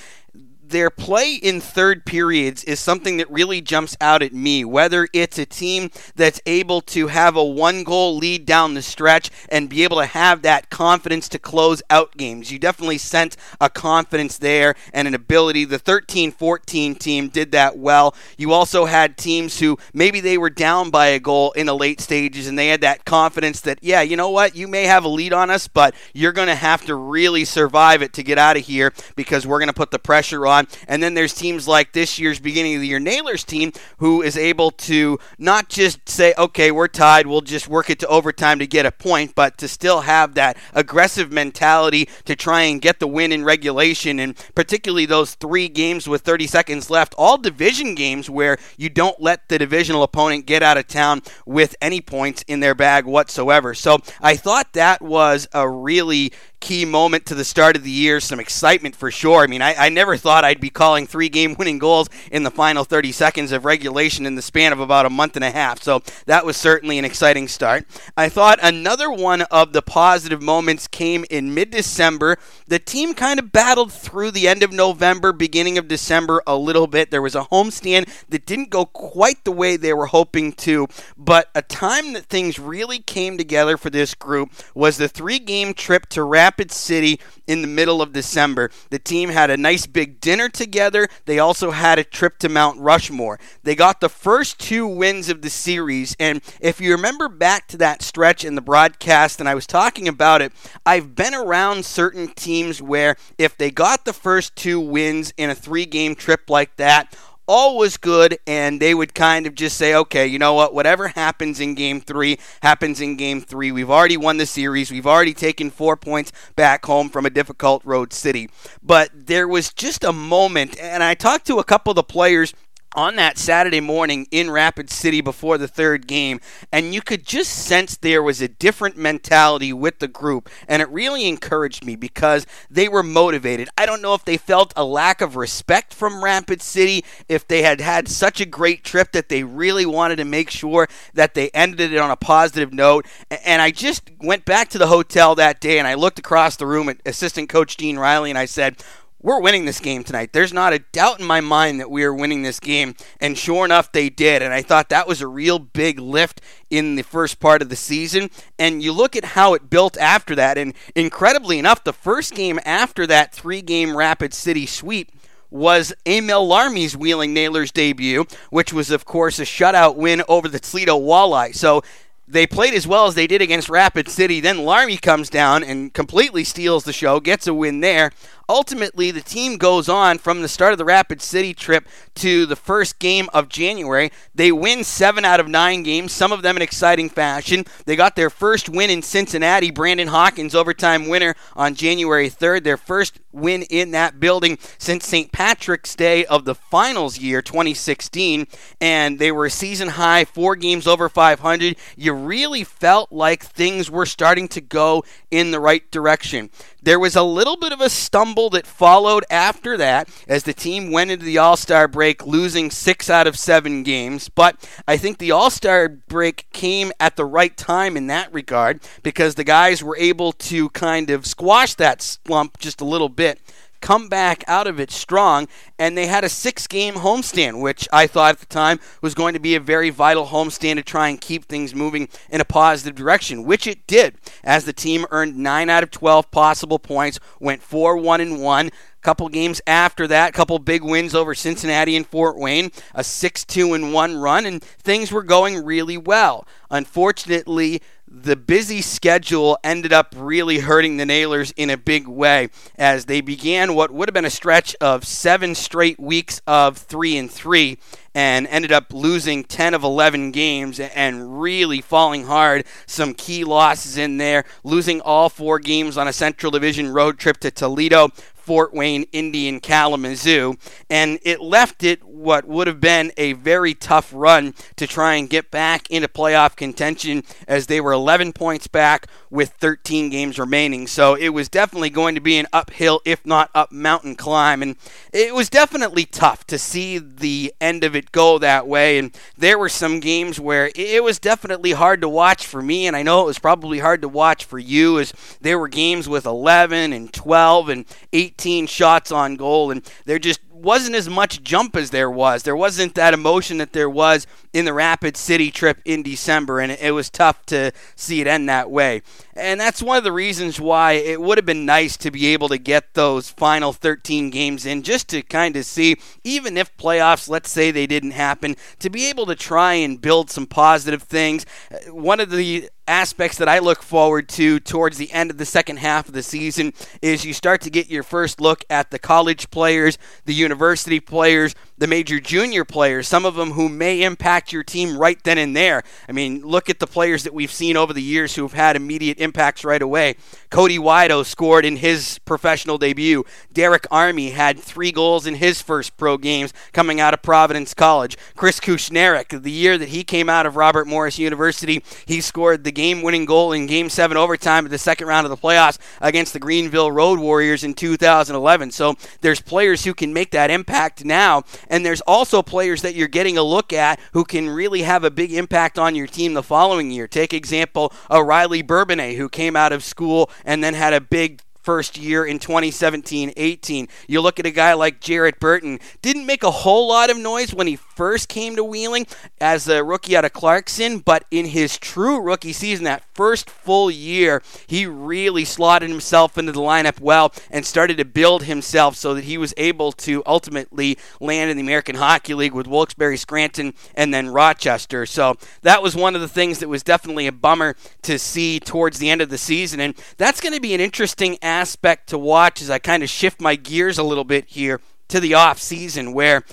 their 0.73 0.89
play 0.89 1.35
in 1.35 1.61
third 1.61 2.03
periods 2.03 2.63
is 2.63 2.79
something 2.79 3.17
that 3.17 3.31
really 3.31 3.61
jumps 3.61 3.95
out 4.01 4.23
at 4.23 4.33
me. 4.33 4.65
Whether 4.65 5.07
it's 5.13 5.37
a 5.37 5.45
team 5.45 5.91
that's 6.15 6.41
able 6.45 6.81
to 6.81 7.07
have 7.07 7.37
a 7.37 7.43
one 7.43 7.83
goal 7.83 8.17
lead 8.17 8.45
down 8.45 8.73
the 8.73 8.81
stretch 8.81 9.29
and 9.49 9.69
be 9.69 9.83
able 9.83 9.97
to 9.97 10.07
have 10.07 10.41
that 10.41 10.71
confidence 10.71 11.29
to 11.29 11.39
close 11.39 11.81
out 11.89 12.17
games. 12.17 12.51
You 12.51 12.57
definitely 12.57 12.97
sense 12.97 13.37
a 13.61 13.69
confidence 13.69 14.39
there 14.39 14.75
and 14.91 15.07
an 15.07 15.13
ability. 15.13 15.65
The 15.65 15.77
13 15.77 16.31
14 16.31 16.95
team 16.95 17.29
did 17.29 17.51
that 17.51 17.77
well. 17.77 18.15
You 18.35 18.51
also 18.51 18.85
had 18.85 19.15
teams 19.15 19.59
who 19.59 19.77
maybe 19.93 20.19
they 20.19 20.39
were 20.39 20.49
down 20.49 20.89
by 20.89 21.07
a 21.07 21.19
goal 21.19 21.51
in 21.51 21.67
the 21.67 21.75
late 21.75 22.01
stages 22.01 22.47
and 22.47 22.57
they 22.57 22.69
had 22.69 22.81
that 22.81 23.05
confidence 23.05 23.61
that, 23.61 23.77
yeah, 23.83 24.01
you 24.01 24.17
know 24.17 24.31
what, 24.31 24.55
you 24.55 24.67
may 24.67 24.85
have 24.85 25.05
a 25.05 25.07
lead 25.07 25.33
on 25.33 25.51
us, 25.51 25.67
but 25.67 25.93
you're 26.13 26.31
going 26.31 26.47
to 26.47 26.55
have 26.55 26.83
to 26.85 26.95
really 26.95 27.45
survive 27.45 28.01
it 28.01 28.11
to 28.13 28.23
get 28.23 28.39
out 28.39 28.57
of 28.57 28.63
here 28.63 28.91
because 29.15 29.45
we're 29.45 29.59
going 29.59 29.67
to 29.67 29.73
put 29.73 29.91
the 29.91 29.99
pressure 29.99 30.47
on 30.47 30.62
on. 30.63 30.79
And 30.87 31.01
then 31.01 31.13
there's 31.13 31.33
teams 31.33 31.67
like 31.67 31.93
this 31.93 32.19
year's 32.19 32.39
beginning 32.39 32.75
of 32.75 32.81
the 32.81 32.87
year 32.87 32.99
Nailers 32.99 33.43
team 33.43 33.71
who 33.97 34.21
is 34.21 34.37
able 34.37 34.71
to 34.71 35.19
not 35.37 35.69
just 35.69 36.07
say, 36.07 36.33
okay, 36.37 36.71
we're 36.71 36.87
tied, 36.87 37.27
we'll 37.27 37.41
just 37.41 37.67
work 37.67 37.89
it 37.89 37.99
to 37.99 38.07
overtime 38.07 38.59
to 38.59 38.67
get 38.67 38.85
a 38.85 38.91
point, 38.91 39.35
but 39.35 39.57
to 39.59 39.67
still 39.67 40.01
have 40.01 40.35
that 40.35 40.57
aggressive 40.73 41.31
mentality 41.31 42.07
to 42.25 42.35
try 42.35 42.63
and 42.63 42.81
get 42.81 42.99
the 42.99 43.07
win 43.07 43.31
in 43.31 43.43
regulation. 43.43 44.19
And 44.19 44.35
particularly 44.55 45.05
those 45.05 45.35
three 45.35 45.67
games 45.67 46.07
with 46.07 46.21
30 46.21 46.47
seconds 46.47 46.89
left, 46.89 47.13
all 47.17 47.37
division 47.37 47.95
games 47.95 48.29
where 48.29 48.57
you 48.77 48.89
don't 48.89 49.21
let 49.21 49.49
the 49.49 49.59
divisional 49.59 50.03
opponent 50.03 50.45
get 50.45 50.63
out 50.63 50.77
of 50.77 50.87
town 50.87 51.21
with 51.45 51.75
any 51.81 52.01
points 52.01 52.43
in 52.47 52.59
their 52.59 52.75
bag 52.75 53.05
whatsoever. 53.05 53.73
So 53.73 53.99
I 54.21 54.35
thought 54.35 54.73
that 54.73 55.01
was 55.01 55.47
a 55.53 55.67
really 55.69 56.31
key 56.63 56.85
moment 56.85 57.25
to 57.25 57.35
the 57.35 57.43
start 57.43 57.75
of 57.75 57.83
the 57.83 57.91
year. 57.91 58.21
Some 58.21 58.39
excitement 58.39 58.95
for 58.95 59.11
sure. 59.11 59.43
I 59.43 59.47
mean, 59.47 59.61
I, 59.61 59.75
I 59.75 59.89
never 59.89 60.15
thought 60.15 60.45
I'd 60.45 60.61
be 60.61 60.69
calling 60.69 61.05
three 61.05 61.27
game 61.27 61.55
winning 61.59 61.77
goals 61.77 62.07
in 62.31 62.43
the 62.43 62.49
final 62.49 62.85
30 62.85 63.11
seconds 63.11 63.51
of 63.51 63.65
regulation 63.65 64.25
in 64.25 64.35
the 64.35 64.41
span 64.41 64.71
of 64.71 64.79
about 64.79 65.05
a 65.05 65.09
month 65.09 65.35
and 65.35 65.43
a 65.43 65.51
half. 65.51 65.83
So 65.83 66.01
that 66.25 66.45
was 66.45 66.55
certainly 66.55 66.97
an 66.97 67.03
exciting 67.03 67.49
start. 67.49 67.85
I 68.15 68.29
thought 68.29 68.59
another 68.63 69.11
one 69.11 69.41
of 69.51 69.73
the 69.73 69.81
positive 69.81 70.41
moments 70.41 70.87
came 70.87 71.25
in 71.29 71.53
mid 71.53 71.69
December. 71.69 72.37
The 72.65 72.79
team 72.79 73.13
kind 73.13 73.39
of 73.39 73.51
battled 73.51 73.91
through 73.91 74.31
the 74.31 74.47
end 74.47 74.63
of 74.63 74.71
November, 74.71 75.33
beginning 75.33 75.77
of 75.77 75.89
December 75.89 76.41
a 76.47 76.55
little 76.55 76.87
bit. 76.87 77.11
There 77.11 77.21
was 77.21 77.35
a 77.35 77.43
homestand 77.43 78.07
that 78.29 78.45
didn't 78.45 78.69
go 78.69 78.85
quite 78.85 79.43
the 79.43 79.51
way 79.51 79.75
they 79.75 79.93
were 79.93 80.05
hoping 80.05 80.53
to, 80.53 80.87
but 81.17 81.49
a 81.53 81.61
time 81.61 82.13
that 82.13 82.27
things 82.27 82.57
really 82.57 82.99
came 82.99 83.37
together 83.37 83.75
for 83.75 83.89
this 83.89 84.13
group 84.13 84.49
was 84.73 84.95
the 84.95 85.09
three 85.09 85.39
game 85.39 85.73
trip 85.73 86.07
to 86.07 86.23
Rapid 86.23 86.52
Rapid 86.53 86.71
City 86.71 87.19
in 87.47 87.63
the 87.63 87.67
middle 87.67 87.99
of 87.99 88.13
December. 88.13 88.69
The 88.91 88.99
team 88.99 89.29
had 89.29 89.49
a 89.49 89.57
nice 89.57 89.87
big 89.87 90.21
dinner 90.21 90.49
together. 90.49 91.07
They 91.25 91.39
also 91.39 91.71
had 91.71 91.97
a 91.97 92.03
trip 92.03 92.37
to 92.39 92.47
Mount 92.47 92.79
Rushmore. 92.79 93.39
They 93.63 93.73
got 93.73 94.01
the 94.01 94.09
first 94.09 94.59
two 94.59 94.85
wins 94.85 95.29
of 95.29 95.41
the 95.41 95.49
series. 95.49 96.15
And 96.19 96.43
if 96.61 96.79
you 96.79 96.91
remember 96.91 97.27
back 97.27 97.67
to 97.69 97.77
that 97.77 98.03
stretch 98.03 98.45
in 98.45 98.53
the 98.53 98.61
broadcast, 98.61 99.39
and 99.39 99.49
I 99.49 99.55
was 99.55 99.65
talking 99.65 100.07
about 100.07 100.43
it, 100.43 100.53
I've 100.85 101.15
been 101.15 101.33
around 101.33 101.85
certain 101.85 102.27
teams 102.27 102.83
where 102.83 103.15
if 103.39 103.57
they 103.57 103.71
got 103.71 104.05
the 104.05 104.13
first 104.13 104.55
two 104.55 104.79
wins 104.79 105.33
in 105.37 105.49
a 105.49 105.55
three 105.55 105.87
game 105.87 106.13
trip 106.13 106.51
like 106.51 106.75
that, 106.75 107.17
all 107.47 107.77
was 107.77 107.97
good, 107.97 108.37
and 108.47 108.81
they 108.81 108.93
would 108.93 109.13
kind 109.13 109.45
of 109.45 109.55
just 109.55 109.77
say, 109.77 109.93
okay, 109.95 110.25
you 110.25 110.39
know 110.39 110.53
what? 110.53 110.73
Whatever 110.73 111.09
happens 111.09 111.59
in 111.59 111.75
game 111.75 112.01
three 112.01 112.39
happens 112.61 113.01
in 113.01 113.17
game 113.17 113.41
three. 113.41 113.71
We've 113.71 113.89
already 113.89 114.17
won 114.17 114.37
the 114.37 114.45
series. 114.45 114.91
We've 114.91 115.07
already 115.07 115.33
taken 115.33 115.69
four 115.69 115.97
points 115.97 116.31
back 116.55 116.85
home 116.85 117.09
from 117.09 117.25
a 117.25 117.29
difficult 117.29 117.83
road 117.85 118.13
city. 118.13 118.49
But 118.81 119.09
there 119.13 119.47
was 119.47 119.73
just 119.73 120.03
a 120.03 120.13
moment, 120.13 120.79
and 120.79 121.03
I 121.03 121.13
talked 121.13 121.47
to 121.47 121.59
a 121.59 121.63
couple 121.63 121.91
of 121.91 121.95
the 121.95 122.03
players 122.03 122.53
on 122.95 123.15
that 123.15 123.37
Saturday 123.37 123.79
morning 123.79 124.27
in 124.31 124.51
Rapid 124.51 124.89
City 124.89 125.21
before 125.21 125.57
the 125.57 125.67
third 125.67 126.07
game, 126.07 126.39
and 126.71 126.93
you 126.93 127.01
could 127.01 127.25
just 127.25 127.51
sense 127.51 127.97
there 127.97 128.23
was 128.23 128.41
a 128.41 128.47
different 128.47 128.97
mentality 128.97 129.73
with 129.73 129.99
the 129.99 130.07
group, 130.07 130.49
and 130.67 130.81
it 130.81 130.89
really 130.89 131.27
encouraged 131.27 131.85
me 131.85 131.95
because 131.95 132.45
they 132.69 132.87
were 132.87 133.03
motivated. 133.03 133.69
I 133.77 133.85
don't 133.85 134.01
know 134.01 134.13
if 134.13 134.25
they 134.25 134.37
felt 134.37 134.73
a 134.75 134.83
lack 134.83 135.21
of 135.21 135.35
respect 135.35 135.93
from 135.93 136.23
Rapid 136.23 136.61
City, 136.61 137.03
if 137.27 137.47
they 137.47 137.61
had 137.63 137.81
had 137.81 138.07
such 138.07 138.39
a 138.39 138.45
great 138.45 138.83
trip 138.83 139.11
that 139.11 139.29
they 139.29 139.43
really 139.43 139.85
wanted 139.85 140.17
to 140.17 140.25
make 140.25 140.49
sure 140.49 140.87
that 141.13 141.33
they 141.33 141.49
ended 141.49 141.93
it 141.93 141.97
on 141.97 142.11
a 142.11 142.15
positive 142.15 142.73
note. 142.73 143.05
And 143.45 143.61
I 143.61 143.71
just 143.71 144.11
went 144.19 144.45
back 144.45 144.69
to 144.69 144.77
the 144.77 144.87
hotel 144.87 145.35
that 145.35 145.59
day 145.59 145.79
and 145.79 145.87
I 145.87 145.95
looked 145.95 146.19
across 146.19 146.55
the 146.55 146.67
room 146.67 146.89
at 146.89 146.97
assistant 147.05 147.49
coach 147.49 147.77
Dean 147.77 147.97
Riley 147.97 148.29
and 148.29 148.37
I 148.37 148.45
said, 148.45 148.83
we're 149.23 149.39
winning 149.39 149.63
this 149.63 149.79
game 149.79 150.03
tonight. 150.03 150.33
There's 150.33 150.51
not 150.51 150.73
a 150.73 150.79
doubt 150.79 151.21
in 151.21 151.25
my 151.25 151.39
mind 151.39 151.79
that 151.79 151.89
we 151.89 152.03
are 152.03 152.13
winning 152.13 152.43
this 152.43 152.59
game. 152.59 152.93
And 153.21 153.37
sure 153.37 153.63
enough, 153.63 153.91
they 153.91 154.09
did. 154.09 154.41
And 154.41 154.53
I 154.53 154.61
thought 154.61 154.89
that 154.89 155.07
was 155.07 155.21
a 155.21 155.27
real 155.27 155.59
big 155.59 155.97
lift 155.97 156.41
in 156.69 156.95
the 156.95 157.03
first 157.03 157.39
part 157.39 157.61
of 157.61 157.69
the 157.69 157.77
season. 157.77 158.29
And 158.59 158.83
you 158.83 158.91
look 158.91 159.15
at 159.15 159.23
how 159.23 159.53
it 159.53 159.69
built 159.69 159.97
after 159.97 160.35
that. 160.35 160.57
And 160.57 160.73
incredibly 160.93 161.57
enough, 161.57 161.85
the 161.85 161.93
first 161.93 162.35
game 162.35 162.59
after 162.65 163.07
that 163.07 163.33
three 163.33 163.61
game 163.61 163.95
Rapid 163.95 164.33
City 164.33 164.65
sweep 164.65 165.09
was 165.49 165.93
Emil 166.05 166.45
Larmi's 166.45 166.97
Wheeling 166.97 167.33
Nailers 167.33 167.71
debut, 167.71 168.25
which 168.49 168.73
was, 168.73 168.91
of 168.91 169.05
course, 169.05 169.39
a 169.39 169.43
shutout 169.43 169.95
win 169.95 170.23
over 170.27 170.49
the 170.49 170.59
Toledo 170.59 170.99
Walleye. 170.99 171.55
So 171.55 171.81
they 172.27 172.47
played 172.47 172.73
as 172.73 172.87
well 172.87 173.05
as 173.05 173.15
they 173.15 173.27
did 173.27 173.41
against 173.41 173.69
Rapid 173.69 174.09
City. 174.09 174.39
Then 174.39 174.65
Larmy 174.65 174.97
comes 174.97 175.29
down 175.29 175.63
and 175.63 175.93
completely 175.93 176.43
steals 176.43 176.83
the 176.83 176.93
show, 176.93 177.19
gets 177.19 177.47
a 177.47 177.53
win 177.53 177.81
there. 177.81 178.11
Ultimately, 178.49 179.09
the 179.09 179.21
team 179.21 179.57
goes 179.57 179.87
on 179.87 180.17
from 180.17 180.41
the 180.41 180.49
start 180.49 180.73
of 180.73 180.77
the 180.77 180.83
Rapid 180.83 181.21
City 181.21 181.53
trip 181.53 181.87
to 182.15 182.45
the 182.45 182.57
first 182.57 182.99
game 182.99 183.29
of 183.33 183.47
January. 183.47 184.11
They 184.35 184.51
win 184.51 184.83
seven 184.83 185.23
out 185.23 185.39
of 185.39 185.47
nine 185.47 185.81
games, 185.81 186.11
some 186.11 186.33
of 186.33 186.41
them 186.41 186.57
in 186.57 186.61
exciting 186.61 187.09
fashion. 187.09 187.63
They 187.85 187.95
got 187.95 188.17
their 188.17 188.29
first 188.29 188.67
win 188.67 188.89
in 188.89 189.01
Cincinnati, 189.01 189.71
Brandon 189.71 190.09
Hawkins, 190.09 190.53
overtime 190.53 191.07
winner 191.07 191.35
on 191.55 191.75
January 191.75 192.29
3rd. 192.29 192.65
Their 192.65 192.75
first 192.75 193.21
win 193.31 193.63
in 193.63 193.91
that 193.91 194.19
building 194.19 194.57
since 194.77 195.07
St. 195.07 195.31
Patrick's 195.31 195.95
Day 195.95 196.25
of 196.25 196.43
the 196.43 196.53
finals 196.55 197.17
year 197.17 197.41
2016. 197.41 198.45
And 198.81 199.19
they 199.19 199.31
were 199.31 199.45
a 199.45 199.49
season 199.49 199.87
high, 199.89 200.25
four 200.25 200.57
games 200.57 200.85
over 200.85 201.07
500. 201.07 201.77
You 201.95 202.11
really 202.11 202.65
felt 202.65 203.09
like 203.09 203.43
things 203.43 203.89
were 203.89 204.05
starting 204.05 204.49
to 204.49 204.59
go 204.59 205.05
in 205.31 205.51
the 205.51 205.61
right 205.61 205.89
direction. 205.91 206.49
There 206.81 206.99
was 206.99 207.15
a 207.15 207.23
little 207.23 207.55
bit 207.55 207.71
of 207.71 207.79
a 207.79 207.89
stumble 207.89 208.32
that 208.33 208.65
followed 208.65 209.23
after 209.29 209.77
that 209.77 210.09
as 210.27 210.43
the 210.43 210.53
team 210.53 210.91
went 210.91 211.11
into 211.11 211.25
the 211.25 211.37
All 211.37 211.55
Star 211.55 211.87
break 211.87 212.25
losing 212.25 212.71
six 212.71 213.09
out 213.09 213.27
of 213.27 213.37
seven 213.37 213.83
games. 213.83 214.29
But 214.29 214.57
I 214.87 214.97
think 214.97 215.17
the 215.17 215.31
All 215.31 215.49
Star 215.49 215.87
break 215.87 216.47
came 216.51 216.91
at 216.99 217.15
the 217.15 217.25
right 217.25 217.55
time 217.55 217.95
in 217.95 218.07
that 218.07 218.33
regard 218.33 218.81
because 219.03 219.35
the 219.35 219.43
guys 219.43 219.83
were 219.83 219.97
able 219.97 220.31
to 220.33 220.69
kind 220.69 221.09
of 221.09 221.25
squash 221.25 221.75
that 221.75 222.01
slump 222.01 222.57
just 222.57 222.81
a 222.81 222.85
little 222.85 223.09
bit 223.09 223.39
come 223.83 224.07
back 224.07 224.43
out 224.47 224.65
of 224.65 224.79
it 224.79 224.89
strong. 224.89 225.47
And 225.77 225.95
they 225.95 226.07
had 226.07 226.23
a 226.23 226.29
six 226.29 226.65
game 226.65 226.95
homestand, 226.95 227.61
which 227.61 227.87
I 227.93 228.07
thought 228.07 228.35
at 228.35 228.39
the 228.39 228.45
time 228.47 228.79
was 229.01 229.13
going 229.13 229.33
to 229.33 229.39
be 229.39 229.53
a 229.53 229.59
very 229.59 229.91
vital 229.91 230.27
homestand 230.27 230.75
to 230.75 230.83
try 230.83 231.09
and 231.09 231.21
keep 231.21 231.45
things 231.45 231.75
moving 231.75 232.07
in 232.29 232.41
a 232.41 232.45
positive 232.45 232.95
direction, 232.95 233.43
which 233.43 233.67
it 233.67 233.85
did, 233.85 234.15
as 234.43 234.65
the 234.65 234.73
team 234.73 235.05
earned 235.11 235.37
9 235.37 235.69
out 235.69 235.83
of 235.83 235.91
12 235.91 236.31
possible 236.31 236.79
points, 236.79 237.19
went 237.39 237.61
4 237.61 237.97
1 237.97 238.21
and 238.21 238.41
1 238.41 238.71
couple 239.03 239.27
games 239.27 239.61
after 239.67 240.07
that, 240.07 240.33
couple 240.33 240.57
big 240.59 240.81
wins 240.81 241.13
over 241.13 241.35
Cincinnati 241.35 241.97
and 241.97 242.07
Fort 242.07 242.37
Wayne, 242.37 242.71
a 242.95 243.01
6-2 243.01 243.75
and 243.75 243.93
1 243.93 244.15
run 244.15 244.45
and 244.45 244.63
things 244.63 245.11
were 245.11 245.23
going 245.23 245.63
really 245.63 245.97
well. 245.97 246.47
Unfortunately, 246.71 247.81
the 248.15 248.35
busy 248.35 248.79
schedule 248.79 249.57
ended 249.63 249.91
up 249.91 250.13
really 250.15 250.59
hurting 250.59 250.97
the 250.97 251.05
Nailers 251.05 251.51
in 251.57 251.71
a 251.71 251.77
big 251.77 252.07
way 252.07 252.49
as 252.77 253.05
they 253.05 253.21
began 253.21 253.73
what 253.73 253.89
would 253.89 254.07
have 254.07 254.13
been 254.13 254.23
a 254.23 254.29
stretch 254.29 254.75
of 254.79 255.03
seven 255.03 255.55
straight 255.55 255.99
weeks 255.99 256.39
of 256.45 256.77
three 256.77 257.17
and 257.17 257.31
three 257.31 257.79
and 258.13 258.45
ended 258.47 258.71
up 258.71 258.93
losing 258.93 259.43
10 259.43 259.73
of 259.73 259.83
11 259.83 260.31
games 260.31 260.79
and 260.79 261.41
really 261.41 261.81
falling 261.81 262.25
hard. 262.25 262.65
Some 262.85 263.15
key 263.15 263.43
losses 263.43 263.97
in 263.97 264.17
there, 264.17 264.45
losing 264.63 265.01
all 265.01 265.29
four 265.29 265.57
games 265.57 265.97
on 265.97 266.07
a 266.07 266.13
Central 266.13 266.51
Division 266.51 266.89
road 266.89 267.17
trip 267.17 267.37
to 267.39 267.49
Toledo, 267.49 268.09
Fort 268.43 268.73
Wayne, 268.73 269.05
Indian, 269.13 269.59
Kalamazoo, 269.59 270.55
and 270.89 271.17
it 271.23 271.41
left 271.41 271.81
it 271.83 272.03
what 272.23 272.45
would 272.47 272.67
have 272.67 272.79
been 272.79 273.11
a 273.17 273.33
very 273.33 273.73
tough 273.73 274.11
run 274.13 274.53
to 274.77 274.87
try 274.87 275.15
and 275.15 275.29
get 275.29 275.51
back 275.51 275.89
into 275.91 276.07
playoff 276.07 276.55
contention 276.55 277.23
as 277.47 277.67
they 277.67 277.81
were 277.81 277.91
11 277.91 278.33
points 278.33 278.67
back 278.67 279.07
with 279.29 279.49
13 279.59 280.09
games 280.09 280.39
remaining. 280.39 280.87
So 280.87 281.15
it 281.15 281.29
was 281.29 281.49
definitely 281.49 281.89
going 281.89 282.15
to 282.15 282.21
be 282.21 282.37
an 282.37 282.47
uphill, 282.53 283.01
if 283.03 283.25
not 283.25 283.49
up 283.53 283.71
mountain 283.71 284.15
climb, 284.15 284.61
and 284.61 284.75
it 285.11 285.35
was 285.35 285.49
definitely 285.49 286.05
tough 286.05 286.45
to 286.47 286.57
see 286.57 286.97
the 286.97 287.53
end 287.59 287.83
of 287.83 287.95
it 287.95 288.11
go 288.11 288.37
that 288.39 288.67
way. 288.67 288.97
And 288.97 289.15
there 289.37 289.57
were 289.57 289.69
some 289.69 289.99
games 289.99 290.39
where 290.39 290.71
it 290.75 291.03
was 291.03 291.19
definitely 291.19 291.71
hard 291.71 292.01
to 292.01 292.09
watch 292.09 292.45
for 292.45 292.61
me, 292.61 292.87
and 292.87 292.95
I 292.95 293.03
know 293.03 293.21
it 293.21 293.27
was 293.27 293.39
probably 293.39 293.79
hard 293.79 294.01
to 294.01 294.07
watch 294.07 294.45
for 294.45 294.59
you, 294.59 294.99
as 294.99 295.13
there 295.41 295.59
were 295.59 295.67
games 295.67 296.07
with 296.07 296.25
11 296.25 296.93
and 296.93 297.11
12 297.11 297.69
and 297.69 297.85
18 298.13 298.67
shots 298.67 299.11
on 299.11 299.35
goal, 299.35 299.71
and 299.71 299.81
there 300.05 300.19
just 300.19 300.39
wasn't 300.63 300.95
as 300.95 301.09
much 301.09 301.43
jump 301.43 301.75
as 301.75 301.91
there 301.91 302.09
was. 302.09 302.43
There 302.43 302.55
wasn't 302.55 302.95
that 302.95 303.13
emotion 303.13 303.57
that 303.57 303.73
there 303.73 303.89
was 303.89 304.25
in 304.53 304.65
the 304.65 304.73
Rapid 304.73 305.17
City 305.17 305.51
trip 305.51 305.79
in 305.85 306.01
December, 306.01 306.59
and 306.59 306.71
it 306.71 306.93
was 306.93 307.09
tough 307.09 307.45
to 307.47 307.71
see 307.95 308.21
it 308.21 308.27
end 308.27 308.49
that 308.49 308.71
way. 308.71 309.01
And 309.35 309.59
that's 309.59 309.81
one 309.81 309.97
of 309.97 310.03
the 310.03 310.11
reasons 310.11 310.59
why 310.59 310.93
it 310.93 311.19
would 311.19 311.37
have 311.37 311.45
been 311.45 311.65
nice 311.65 311.97
to 311.97 312.11
be 312.11 312.27
able 312.27 312.49
to 312.49 312.57
get 312.57 312.93
those 312.93 313.29
final 313.29 313.73
13 313.73 314.29
games 314.29 314.65
in, 314.65 314.83
just 314.83 315.09
to 315.09 315.21
kind 315.23 315.55
of 315.55 315.65
see, 315.65 315.95
even 316.23 316.55
if 316.55 316.75
playoffs, 316.77 317.27
let's 317.27 317.49
say 317.49 317.71
they 317.71 317.87
didn't 317.87 318.11
happen, 318.11 318.55
to 318.79 318.89
be 318.89 319.09
able 319.09 319.25
to 319.25 319.35
try 319.35 319.73
and 319.73 320.01
build 320.01 320.29
some 320.29 320.45
positive 320.45 321.03
things. 321.03 321.45
Uh, 321.71 321.93
one 321.93 322.19
of 322.19 322.29
the 322.29 322.69
aspects 322.87 323.37
that 323.37 323.47
I 323.47 323.59
look 323.59 323.81
forward 323.81 324.27
to 324.29 324.59
towards 324.59 324.97
the 324.97 325.11
end 325.11 325.31
of 325.31 325.37
the 325.37 325.45
second 325.45 325.77
half 325.77 326.07
of 326.07 326.13
the 326.13 326.23
season 326.23 326.73
is 327.01 327.25
you 327.25 327.33
start 327.33 327.61
to 327.61 327.69
get 327.69 327.89
your 327.89 328.03
first 328.03 328.41
look 328.41 328.65
at 328.69 328.91
the 328.91 328.99
college 328.99 329.49
players, 329.49 329.97
the 330.25 330.33
university 330.33 330.99
players, 330.99 331.55
the 331.77 331.87
major 331.87 332.19
junior 332.19 332.63
players, 332.63 333.07
some 333.07 333.25
of 333.25 333.35
them 333.35 333.51
who 333.51 333.67
may 333.67 334.03
impact 334.03 334.53
your 334.53 334.63
team 334.63 334.97
right 334.97 335.21
then 335.23 335.37
and 335.37 335.55
there. 335.55 335.83
I 336.07 336.11
mean, 336.11 336.41
look 336.41 336.69
at 336.69 336.79
the 336.79 336.87
players 336.87 337.23
that 337.23 337.33
we've 337.33 337.51
seen 337.51 337.75
over 337.75 337.93
the 337.93 338.01
years 338.01 338.35
who 338.35 338.43
have 338.43 338.53
had 338.53 338.75
immediate 338.75 339.19
impacts 339.19 339.65
right 339.65 339.81
away. 339.81 340.15
Cody 340.49 340.77
Wydo 340.77 341.25
scored 341.25 341.65
in 341.65 341.77
his 341.77 342.19
professional 342.19 342.77
debut. 342.77 343.23
Derek 343.51 343.87
Army 343.89 344.29
had 344.29 344.59
three 344.59 344.91
goals 344.91 345.25
in 345.25 345.35
his 345.35 345.61
first 345.61 345.97
pro 345.97 346.17
games 346.17 346.53
coming 346.73 346.99
out 346.99 347.13
of 347.13 347.21
Providence 347.21 347.73
College. 347.73 348.17
Chris 348.35 348.59
Kushneriuk, 348.59 349.41
the 349.41 349.51
year 349.51 349.77
that 349.77 349.89
he 349.89 350.03
came 350.03 350.29
out 350.29 350.45
of 350.45 350.55
Robert 350.55 350.87
Morris 350.87 351.17
University, 351.17 351.83
he 352.05 352.21
scored 352.21 352.63
the 352.63 352.71
game 352.71 353.01
winning 353.01 353.25
goal 353.25 353.51
in 353.51 353.65
Game 353.65 353.89
7 353.89 354.15
overtime 354.15 354.65
of 354.65 354.71
the 354.71 354.77
second 354.77 355.07
round 355.07 355.25
of 355.25 355.31
the 355.31 355.37
playoffs 355.37 355.79
against 356.01 356.33
the 356.33 356.39
Greenville 356.39 356.91
Road 356.91 357.19
Warriors 357.19 357.63
in 357.63 357.73
2011. 357.73 358.71
So 358.71 358.95
there's 359.21 359.41
players 359.41 359.83
who 359.83 359.93
can 359.93 360.13
make 360.13 360.31
that 360.31 360.51
impact 360.51 361.03
now, 361.03 361.43
and 361.69 361.85
there's 361.85 362.01
also 362.01 362.41
players 362.41 362.81
that 362.81 362.95
you're 362.95 363.07
getting 363.07 363.37
a 363.37 363.43
look 363.43 363.73
at 363.73 363.99
who 364.13 364.23
can 364.23 364.49
really 364.49 364.83
have 364.83 365.03
a 365.03 365.11
big 365.11 365.33
impact 365.33 365.77
on 365.79 365.95
your 365.95 366.07
team 366.07 366.33
the 366.33 366.43
following 366.43 366.91
year. 366.91 367.07
Take 367.07 367.33
example, 367.33 367.93
a 368.09 368.23
Riley 368.23 368.63
Bourbonnais, 368.63 369.17
who 369.17 369.29
came 369.29 369.55
out 369.55 369.73
of 369.73 369.83
school 369.83 370.29
and 370.45 370.63
then 370.63 370.73
had 370.73 370.93
a 370.93 371.01
big 371.01 371.41
first 371.63 371.97
year 371.97 372.25
in 372.25 372.39
2017 372.39 373.33
18. 373.35 373.87
You 374.07 374.21
look 374.21 374.39
at 374.39 374.45
a 374.45 374.51
guy 374.51 374.73
like 374.73 374.99
Jarrett 374.99 375.39
Burton, 375.39 375.79
didn't 376.01 376.25
make 376.25 376.43
a 376.43 376.51
whole 376.51 376.87
lot 376.87 377.09
of 377.09 377.17
noise 377.17 377.53
when 377.53 377.67
he 377.67 377.75
first 377.75 378.29
came 378.29 378.55
to 378.55 378.63
Wheeling 378.63 379.07
as 379.39 379.67
a 379.67 379.83
rookie 379.83 380.15
out 380.15 380.25
of 380.25 380.33
Clarkson, 380.33 380.99
but 380.99 381.25
in 381.31 381.45
his 381.47 381.77
true 381.77 382.19
rookie 382.21 382.53
season, 382.53 382.83
that 382.85 383.03
first 383.13 383.49
full 383.49 383.89
year, 383.89 384.41
he 384.67 384.85
really 384.85 385.45
slotted 385.45 385.89
himself 385.89 386.37
into 386.37 386.51
the 386.51 386.59
lineup 386.59 386.99
well 386.99 387.33
and 387.49 387.65
started 387.65 387.97
to 387.97 388.05
build 388.05 388.43
himself 388.43 388.95
so 388.95 389.13
that 389.13 389.23
he 389.23 389.37
was 389.37 389.53
able 389.57 389.91
to 389.91 390.23
ultimately 390.25 390.97
land 391.19 391.49
in 391.49 391.57
the 391.57 391.63
American 391.63 391.95
Hockey 391.95 392.33
League 392.33 392.53
with 392.53 392.67
Wilkes-Barre 392.67 393.17
Scranton 393.17 393.73
and 393.95 394.13
then 394.13 394.29
Rochester. 394.29 395.05
So 395.05 395.35
that 395.61 395.81
was 395.81 395.95
one 395.95 396.15
of 396.15 396.21
the 396.21 396.27
things 396.27 396.59
that 396.59 396.69
was 396.69 396.83
definitely 396.83 397.27
a 397.27 397.31
bummer 397.31 397.75
to 398.03 398.19
see 398.19 398.59
towards 398.59 398.99
the 398.99 399.09
end 399.09 399.21
of 399.21 399.29
the 399.29 399.37
season. 399.37 399.79
And 399.79 399.95
that's 400.17 400.41
going 400.41 400.53
to 400.53 400.61
be 400.61 400.73
an 400.73 400.81
interesting 400.81 401.37
aspect 401.53 402.09
to 402.09 402.17
watch 402.17 402.61
as 402.61 402.69
I 402.69 402.79
kind 402.79 403.03
of 403.03 403.09
shift 403.09 403.39
my 403.39 403.55
gears 403.55 403.97
a 403.97 404.03
little 404.03 404.23
bit 404.23 404.45
here 404.47 404.81
to 405.09 405.19
the 405.19 405.35
off 405.35 405.59
season 405.59 406.13
where 406.13 406.43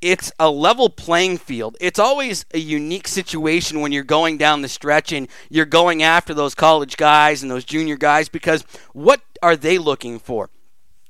it's 0.00 0.32
a 0.38 0.50
level 0.50 0.88
playing 0.88 1.38
field. 1.38 1.76
It's 1.80 1.98
always 1.98 2.46
a 2.52 2.58
unique 2.58 3.08
situation 3.08 3.80
when 3.80 3.92
you're 3.92 4.04
going 4.04 4.38
down 4.38 4.62
the 4.62 4.68
stretch 4.68 5.12
and 5.12 5.28
you're 5.50 5.66
going 5.66 6.02
after 6.02 6.32
those 6.32 6.54
college 6.54 6.96
guys 6.96 7.42
and 7.42 7.50
those 7.50 7.64
junior 7.64 7.96
guys 7.96 8.28
because 8.28 8.62
what 8.92 9.20
are 9.42 9.56
they 9.56 9.78
looking 9.78 10.18
for? 10.18 10.50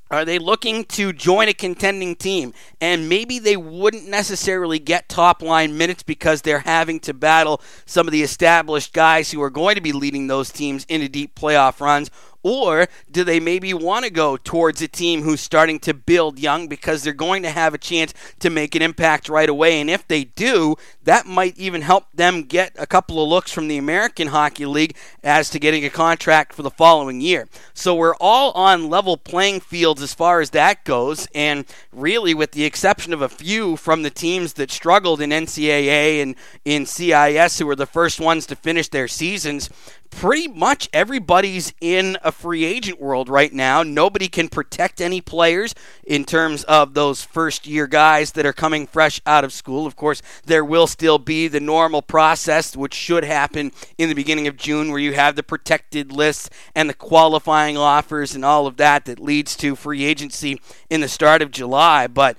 Are 0.09 0.25
they 0.25 0.39
looking 0.39 0.85
to 0.85 1.13
join 1.13 1.49
a 1.49 1.53
contending 1.53 2.15
team? 2.15 2.55
And 2.81 3.09
maybe 3.09 3.41
they 3.41 3.57
wouldn't 3.57 4.09
necessarily 4.09 4.79
get 4.79 5.09
top 5.09 5.43
line 5.43 5.77
minutes 5.77 6.05
because 6.05 6.43
they're 6.43 6.61
having 6.61 7.01
to 7.01 7.15
battle 7.15 7.61
some 7.87 8.07
of 8.07 8.13
the 8.13 8.23
established 8.23 8.93
guys 8.93 9.33
who 9.33 9.43
are 9.43 9.51
going 9.51 9.75
to 9.75 9.81
be 9.81 9.93
leading 9.93 10.29
those 10.29 10.53
teams 10.53 10.85
into 10.89 11.09
deep 11.09 11.35
playoff 11.35 11.81
runs. 11.81 12.09
Or 12.47 12.87
do 13.11 13.25
they 13.25 13.41
maybe 13.41 13.75
want 13.75 14.05
to 14.05 14.11
go 14.11 14.37
towards 14.37 14.81
a 14.81 14.87
team 14.87 15.23
who's 15.23 15.41
starting 15.41 15.81
to 15.81 15.93
build 15.93 16.39
young 16.39 16.69
because 16.69 17.03
they're 17.03 17.13
going 17.13 17.43
to 17.43 17.51
have 17.51 17.75
a 17.75 17.79
chance 17.79 18.15
to 18.39 18.51
make 18.51 18.77
an 18.77 18.83
impact 18.83 19.29
right 19.29 19.49
away? 19.49 19.81
And 19.81 19.91
if 19.91 20.07
they 20.07 20.23
do, 20.23 20.77
that 21.03 21.27
might 21.27 21.59
even 21.59 21.83
help 21.83 22.05
them 22.15 22.45
get 22.45 22.73
a 22.79 22.87
couple 22.87 23.21
of 23.21 23.29
looks 23.29 23.51
from 23.51 23.67
the 23.67 23.79
American 23.79 24.29
Hockey 24.29 24.65
League 24.65 24.95
as 25.25 25.51
to 25.51 25.59
getting 25.59 25.85
a 25.85 25.91
contract 25.91 26.53
for 26.53 26.63
the 26.63 26.71
following 26.71 27.21
year. 27.21 27.49
So 27.75 27.97
we're 27.97 28.15
all 28.21 28.53
on 28.53 28.89
level 28.89 29.17
playing 29.17 29.59
fields 29.59 30.01
as 30.01 30.15
far 30.15 30.41
as 30.41 30.51
that 30.51 30.85
goes. 30.85 31.27
And 31.35 31.65
really, 31.91 32.33
with 32.33 32.53
the 32.53 32.65
exception 32.65 33.13
of 33.13 33.23
a 33.23 33.29
few 33.29 33.75
from 33.75 34.05
the 34.05 34.11
teams 34.11 34.53
that 34.53 34.71
struggled 34.71 35.21
in 35.21 35.31
NCAA 35.31 36.23
and 36.23 36.37
in 36.65 36.87
CIS, 36.87 37.59
who 37.59 37.67
were 37.67 37.75
the 37.75 37.87
first 37.87 38.21
ones 38.21 38.47
to 38.47 38.55
finish 38.55 38.87
their 38.87 39.09
seasons, 39.09 39.69
pretty 40.17 40.49
much 40.49 40.89
everybody's 40.95 41.75
in 41.79 42.17
a 42.25 42.33
free 42.33 42.65
agent 42.65 42.99
world 42.99 43.29
right 43.29 43.53
now. 43.53 43.83
Nobody 43.83 44.29
can 44.29 44.49
protect 44.49 44.99
any 44.99 45.21
players 45.21 45.75
in 46.05 46.25
terms 46.25 46.65
of 46.65 46.95
those 46.95 47.23
first 47.23 47.67
year 47.67 47.87
guys 47.87 48.33
that 48.33 48.47
are 48.47 48.55
coming 48.55 48.87
fresh 48.87 49.21
out 49.27 49.45
of 49.45 49.53
school. 49.53 49.87
Of 49.87 49.95
course, 49.95 50.23
there 50.47 50.65
will 50.65 50.87
still 50.87 51.19
be 51.19 51.49
the 51.49 51.61
normal 51.61 52.01
process, 52.01 52.75
which 52.75 52.95
should 52.95 53.25
happen 53.25 53.73
in 53.99 54.09
the 54.09 54.15
beginning 54.15 54.47
of 54.47 54.57
June, 54.57 54.91
where 54.91 54.99
you 54.99 55.13
have 55.13 55.37
the 55.37 55.43
protected 55.43 56.11
lists 56.11 56.49
and 56.75 56.89
the 56.89 56.95
qualifying 56.95 57.77
offers 57.77 58.35
and 58.35 58.43
all 58.43 58.67
of 58.67 58.79
that 58.79 59.05
that 59.05 59.21
leads 59.21 59.55
to 59.57 59.77
free 59.77 60.03
agency 60.05 60.59
in 60.89 61.03
the 61.03 61.09
start 61.09 61.43
of 61.43 61.51
July. 61.51 62.07
But 62.07 62.39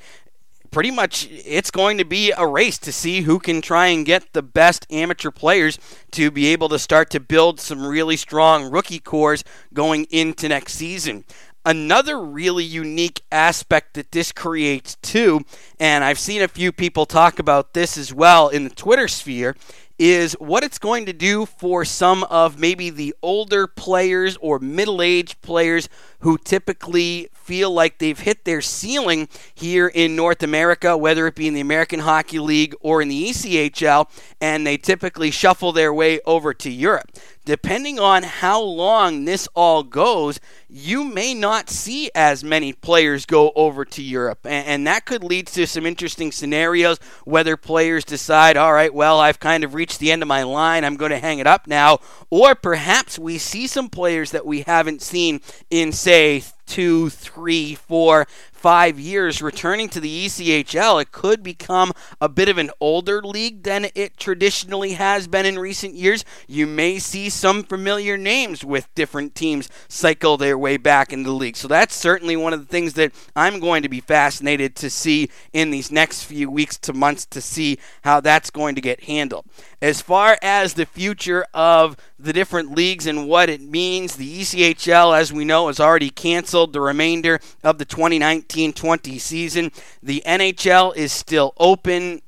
pretty 0.71 0.91
much 0.91 1.27
it's 1.29 1.71
going 1.71 1.97
to 1.97 2.05
be 2.05 2.31
a 2.31 2.45
race 2.45 2.77
to 2.79 2.91
see 2.91 3.21
who 3.21 3.39
can 3.39 3.61
try 3.61 3.87
and 3.87 4.05
get 4.05 4.33
the 4.33 4.41
best 4.41 4.85
amateur 4.91 5.31
players 5.31 5.79
to 6.11 6.31
be 6.31 6.47
able 6.47 6.69
to 6.69 6.79
start 6.79 7.09
to 7.11 7.19
build 7.19 7.59
some 7.59 7.85
really 7.85 8.17
strong 8.17 8.69
rookie 8.69 8.99
cores 8.99 9.43
going 9.73 10.05
into 10.09 10.49
next 10.49 10.73
season. 10.73 11.23
Another 11.65 12.21
really 12.21 12.63
unique 12.63 13.23
aspect 13.29 13.95
that 13.95 14.13
this 14.13 14.31
creates, 14.31 14.95
too, 15.01 15.41
and 15.79 16.01
I've 16.01 16.19
seen 16.19 16.41
a 16.41 16.47
few 16.47 16.71
people 16.71 17.05
talk 17.05 17.39
about 17.39 17.73
this 17.73 17.97
as 17.97 18.13
well 18.13 18.47
in 18.47 18.63
the 18.63 18.69
Twitter 18.69 19.09
sphere, 19.09 19.53
is 19.99 20.33
what 20.33 20.63
it's 20.63 20.77
going 20.77 21.05
to 21.05 21.13
do 21.13 21.45
for 21.45 21.83
some 21.83 22.23
of 22.25 22.59
maybe 22.59 22.89
the 22.89 23.15
older 23.21 23.65
players 23.65 24.37
or 24.37 24.59
middle 24.59 25.01
aged 25.01 25.41
players 25.41 25.89
who 26.19 26.37
typically 26.37 27.29
feel 27.33 27.71
like 27.71 27.97
they've 27.97 28.19
hit 28.19 28.43
their 28.43 28.61
ceiling 28.61 29.27
here 29.55 29.87
in 29.87 30.15
North 30.15 30.43
America, 30.43 30.97
whether 30.97 31.27
it 31.27 31.35
be 31.35 31.47
in 31.47 31.53
the 31.53 31.61
American 31.61 31.99
Hockey 31.99 32.39
League 32.39 32.75
or 32.81 33.01
in 33.01 33.07
the 33.07 33.29
ECHL, 33.29 34.07
and 34.41 34.67
they 34.67 34.77
typically 34.77 35.31
shuffle 35.31 35.71
their 35.71 35.93
way 35.93 36.19
over 36.25 36.53
to 36.53 36.69
Europe. 36.69 37.09
Depending 37.47 37.97
on 37.97 38.23
how 38.23 38.61
long 38.61 39.23
this 39.23 39.47
all 39.55 39.81
goes, 39.81 40.37
you 40.67 41.05
may 41.05 41.33
not 41.33 41.69
see 41.69 42.11
as 42.13 42.43
many 42.43 42.73
players 42.73 43.25
go 43.25 43.53
over 43.55 43.85
to 43.85 44.03
Europe. 44.03 44.39
And, 44.43 44.85
that 44.85 45.05
could 45.05 45.23
lead 45.23 45.47
to 45.47 45.65
some 45.65 45.85
interesting 45.85 46.33
scenarios 46.33 46.99
whether 47.23 47.55
players 47.55 48.03
decide, 48.03 48.57
all 48.57 48.73
right, 48.73 48.93
well, 48.93 49.21
I've 49.21 49.39
kind 49.39 49.63
of 49.63 49.75
reached 49.75 49.99
the 49.99 50.11
end 50.11 50.21
of 50.21 50.27
my 50.27 50.43
line, 50.43 50.83
I'm 50.83 50.97
going 50.97 51.11
to 51.11 51.19
hang 51.19 51.39
it 51.39 51.47
up 51.47 51.67
now. 51.67 51.99
Or 52.29 52.53
perhaps 52.53 53.17
we 53.17 53.37
see 53.37 53.65
some 53.65 53.87
players 53.87 54.31
that 54.31 54.45
we 54.45 54.63
haven't 54.63 55.01
seen 55.01 55.39
in, 55.69 55.93
say, 55.93 56.43
two, 56.67 57.09
three, 57.09 57.73
four, 57.73 58.27
five 58.51 58.99
years 58.99 59.41
returning 59.41 59.87
to 59.87 59.99
the 59.99 60.25
ECHL, 60.25 61.01
it 61.01 61.11
could 61.11 61.41
become 61.41 61.93
a 62.19 62.27
bit 62.27 62.49
of 62.49 62.57
an 62.57 62.69
older 62.79 63.21
league 63.21 63.63
than 63.63 63.87
it 63.95 64.17
traditionally 64.17 64.93
has 64.93 65.27
been 65.27 65.45
in 65.45 65.57
recent 65.57 65.93
years. 65.93 66.25
You 66.47 66.67
may 66.67 66.99
see 66.99 67.29
some 67.29 67.63
familiar 67.63 68.17
names 68.17 68.63
with 68.63 68.93
different 68.95 69.35
teams 69.35 69.69
cycle 69.87 70.37
their 70.37 70.57
way 70.57 70.77
back 70.77 71.13
into 71.13 71.29
the 71.29 71.35
league. 71.35 71.55
So 71.55 71.67
that's 71.67 71.95
certainly 71.95 72.35
one 72.35 72.53
of 72.53 72.59
the 72.59 72.65
things 72.65 72.93
that 72.93 73.13
I'm 73.35 73.59
going 73.59 73.83
to 73.83 73.89
be 73.89 74.01
fascinated 74.01 74.75
to 74.77 74.89
see 74.89 75.29
in 75.53 75.71
these 75.71 75.91
next 75.91 76.23
few 76.23 76.51
weeks 76.51 76.77
to 76.79 76.93
months 76.93 77.25
to 77.27 77.41
see 77.41 77.77
how 78.03 78.19
that's 78.19 78.49
going 78.49 78.75
to 78.75 78.81
get 78.81 79.03
handled. 79.03 79.45
As 79.81 80.01
far 80.01 80.37
as 80.41 80.73
the 80.73 80.85
future 80.85 81.45
of 81.53 81.95
the 82.19 82.33
different 82.33 82.71
leagues 82.71 83.05
and 83.05 83.27
what 83.27 83.49
it 83.49 83.61
means, 83.61 84.15
the 84.15 84.41
ECHL, 84.41 85.17
as 85.17 85.31
we 85.31 85.45
know, 85.45 85.67
has 85.67 85.79
already 85.79 86.09
canceled 86.09 86.73
the 86.73 86.81
remainder 86.81 87.39
of 87.63 87.77
the 87.77 87.85
2019 87.85 88.73
20 88.73 89.19
season. 89.19 89.71
The 90.01 90.23
NHL 90.25 90.95
is 90.95 91.11
still 91.11 91.53
open. 91.57 92.21